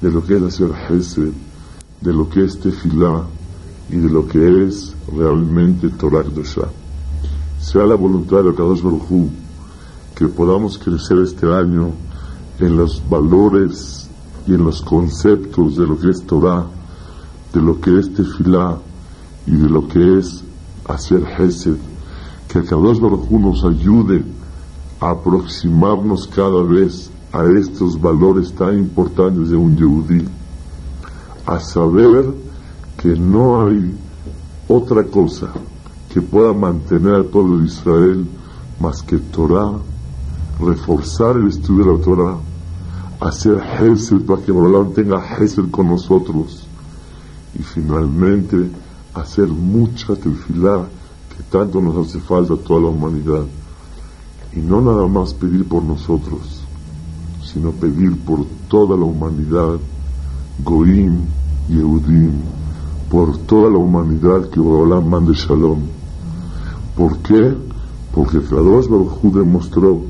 [0.00, 1.32] de lo que es hacer Hesed,
[2.06, 3.24] de lo que es Tefilá
[3.90, 6.22] y de lo que es realmente Torah.
[7.58, 9.28] Sea la voluntad de Kadosh Baruj
[10.14, 11.90] que podamos crecer este año
[12.60, 14.08] en los valores
[14.46, 16.64] y en los conceptos de lo que es Torah,
[17.52, 18.78] de lo que es Tefilá
[19.48, 20.44] y de lo que es
[20.88, 21.76] hacer Hesed,
[22.46, 24.24] que Kadosh Baruj nos ayude
[25.00, 30.24] a aproximarnos cada vez a estos valores tan importantes de un Yehudí,
[31.46, 32.26] a saber
[32.98, 33.94] que no hay
[34.68, 35.52] otra cosa
[36.12, 38.26] que pueda mantener al pueblo de Israel
[38.80, 39.72] más que Torah,
[40.60, 42.36] reforzar el estudio de la Torah,
[43.20, 46.66] hacer Hesed para que Borolam tenga Hesed con nosotros
[47.58, 48.70] y finalmente
[49.14, 50.86] hacer mucha tefilá
[51.36, 53.44] que tanto nos hace falta a toda la humanidad.
[54.54, 56.66] Y no nada más pedir por nosotros
[57.56, 59.78] sino pedir por toda la humanidad
[60.62, 61.22] Goim
[61.68, 62.32] y Eudim
[63.10, 65.80] por toda la humanidad que Borolam mande Shalom
[66.96, 67.54] ¿por qué?
[68.12, 70.02] porque Kadosh Baruj demostró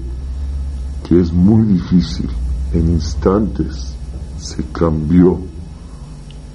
[1.09, 2.29] que es muy difícil
[2.73, 3.95] en instantes
[4.39, 5.39] se cambió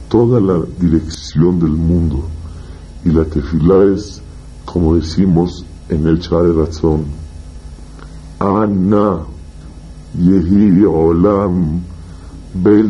[0.10, 2.24] toda la dirección del mundo
[3.04, 4.22] y la tefilá es,
[4.66, 7.06] como decimos en el Chare Razón,
[8.40, 9.20] Ana
[10.18, 11.82] Yehi Olam
[12.54, 12.84] Le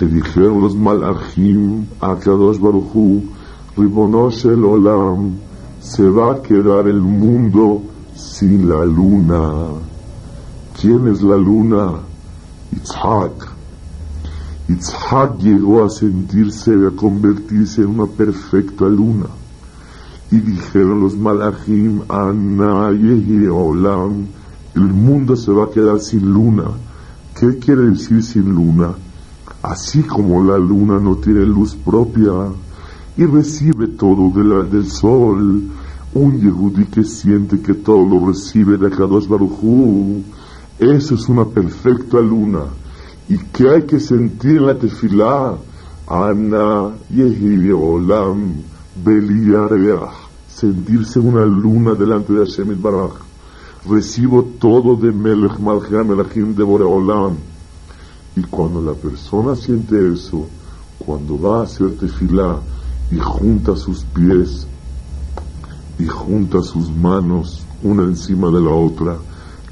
[0.00, 3.22] dijeron los malachim a Kadosh Baruchu,
[3.76, 5.36] Ribonosh el Olam,
[5.80, 7.82] se va a quedar el mundo
[8.16, 9.68] sin la luna.
[10.80, 12.00] ¿Quién es la luna?
[12.72, 13.48] Itzhak.
[14.68, 19.26] Itzhak llegó a sentirse, a convertirse en una perfecta luna.
[20.32, 22.00] Y dijeron los malachim,
[23.52, 24.26] Olam,
[24.74, 26.64] el mundo se va a quedar sin luna.
[27.38, 28.90] ¿Qué quiere decir sin luna?
[29.62, 32.32] Así como la luna no tiene luz propia
[33.16, 34.30] y recibe todo
[34.64, 35.62] del sol,
[36.14, 40.22] un Yehudi que siente que todo lo recibe de Kadosh Baruchu,
[40.78, 42.60] eso es una perfecta luna.
[43.28, 45.56] ¿Y que hay que sentir en la tefilá?
[46.08, 48.54] Ana Yehi Olam
[50.48, 53.29] Sentirse una luna delante de Hashem Baraj.
[53.88, 57.36] Recibo todo de Melech Malcham Melachim de Boreolam.
[58.36, 60.46] Y cuando la persona siente eso,
[60.98, 62.60] cuando va a hacer tefilá
[63.10, 64.66] y junta sus pies
[65.98, 69.16] y junta sus manos una encima de la otra,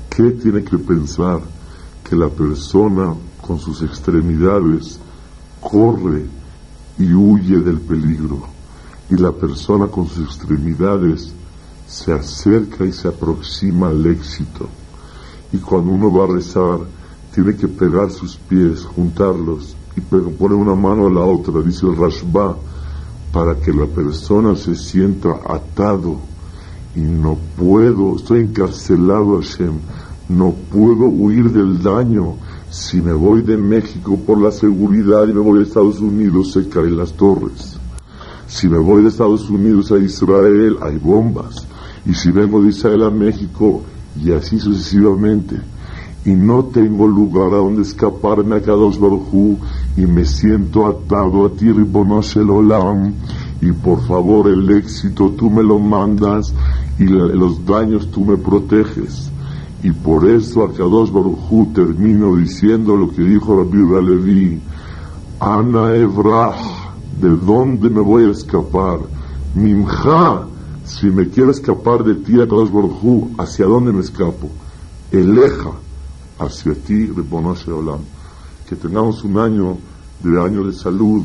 [0.09, 1.41] qué tiene que pensar
[2.03, 3.15] que la persona
[3.47, 4.99] con sus extremidades
[5.61, 6.25] corre
[6.99, 8.41] y huye del peligro
[9.11, 11.35] y la persona con sus extremidades
[11.89, 14.69] se acerca y se aproxima al éxito
[15.53, 16.81] y cuando uno va a rezar
[17.35, 21.97] tiene que pegar sus pies, juntarlos y poner una mano a la otra, dice el
[21.97, 22.57] Rashba,
[23.33, 26.19] para que la persona se sienta atado
[26.95, 29.75] y no puedo, estoy encarcelado Hashem,
[30.29, 32.37] no puedo huir del daño.
[32.71, 36.69] Si me voy de México por la seguridad y me voy a Estados Unidos, se
[36.69, 37.79] caen las torres.
[38.47, 41.67] Si me voy de Estados Unidos a Israel, hay bombas.
[42.09, 43.83] Y si vengo de Israel a México,
[44.23, 45.61] y así sucesivamente.
[46.25, 49.59] Y no tengo lugar a donde escaparme a Kadosh Baruj
[49.97, 53.15] y me siento atado a ti, Ribonosh el Olam.
[53.61, 56.53] Y por favor, el éxito tú me lo mandas
[56.99, 59.31] y los daños tú me proteges.
[59.83, 64.61] Y por eso Akadosh Baruchu termino diciendo lo que dijo Rabbi Levi,
[65.41, 66.57] Ana Evrah,
[67.21, 68.99] ¿de dónde me voy a escapar?
[69.55, 70.47] Mimja,
[70.89, 74.49] si me quiero escapar de ti, Akadosh Baruchu, ¿hacia dónde me escapo?
[75.13, 75.73] Eleja,
[76.39, 78.01] hacia ti, Rebonoshe Olam.
[78.67, 79.77] Que tengamos un año
[80.23, 81.25] de año de salud,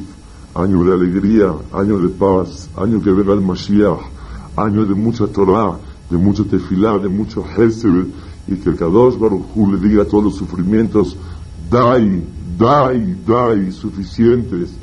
[0.53, 4.02] año de alegría, año de paz, año que venga el Mashiach,
[4.57, 5.77] año de mucha Torah,
[6.10, 8.07] de mucho tefilá, de mucho Hesed,
[8.48, 11.15] y que el Kadosh Baruj le diga todos los sufrimientos,
[11.72, 12.22] dai,
[12.57, 14.76] da y da y suficientes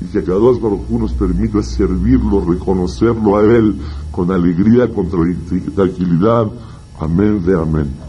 [0.00, 0.60] y que cada dos
[0.98, 3.80] nos permita servirlo, reconocerlo a Él
[4.10, 5.08] con alegría, con
[5.74, 6.46] tranquilidad.
[7.00, 8.08] Amén de amén.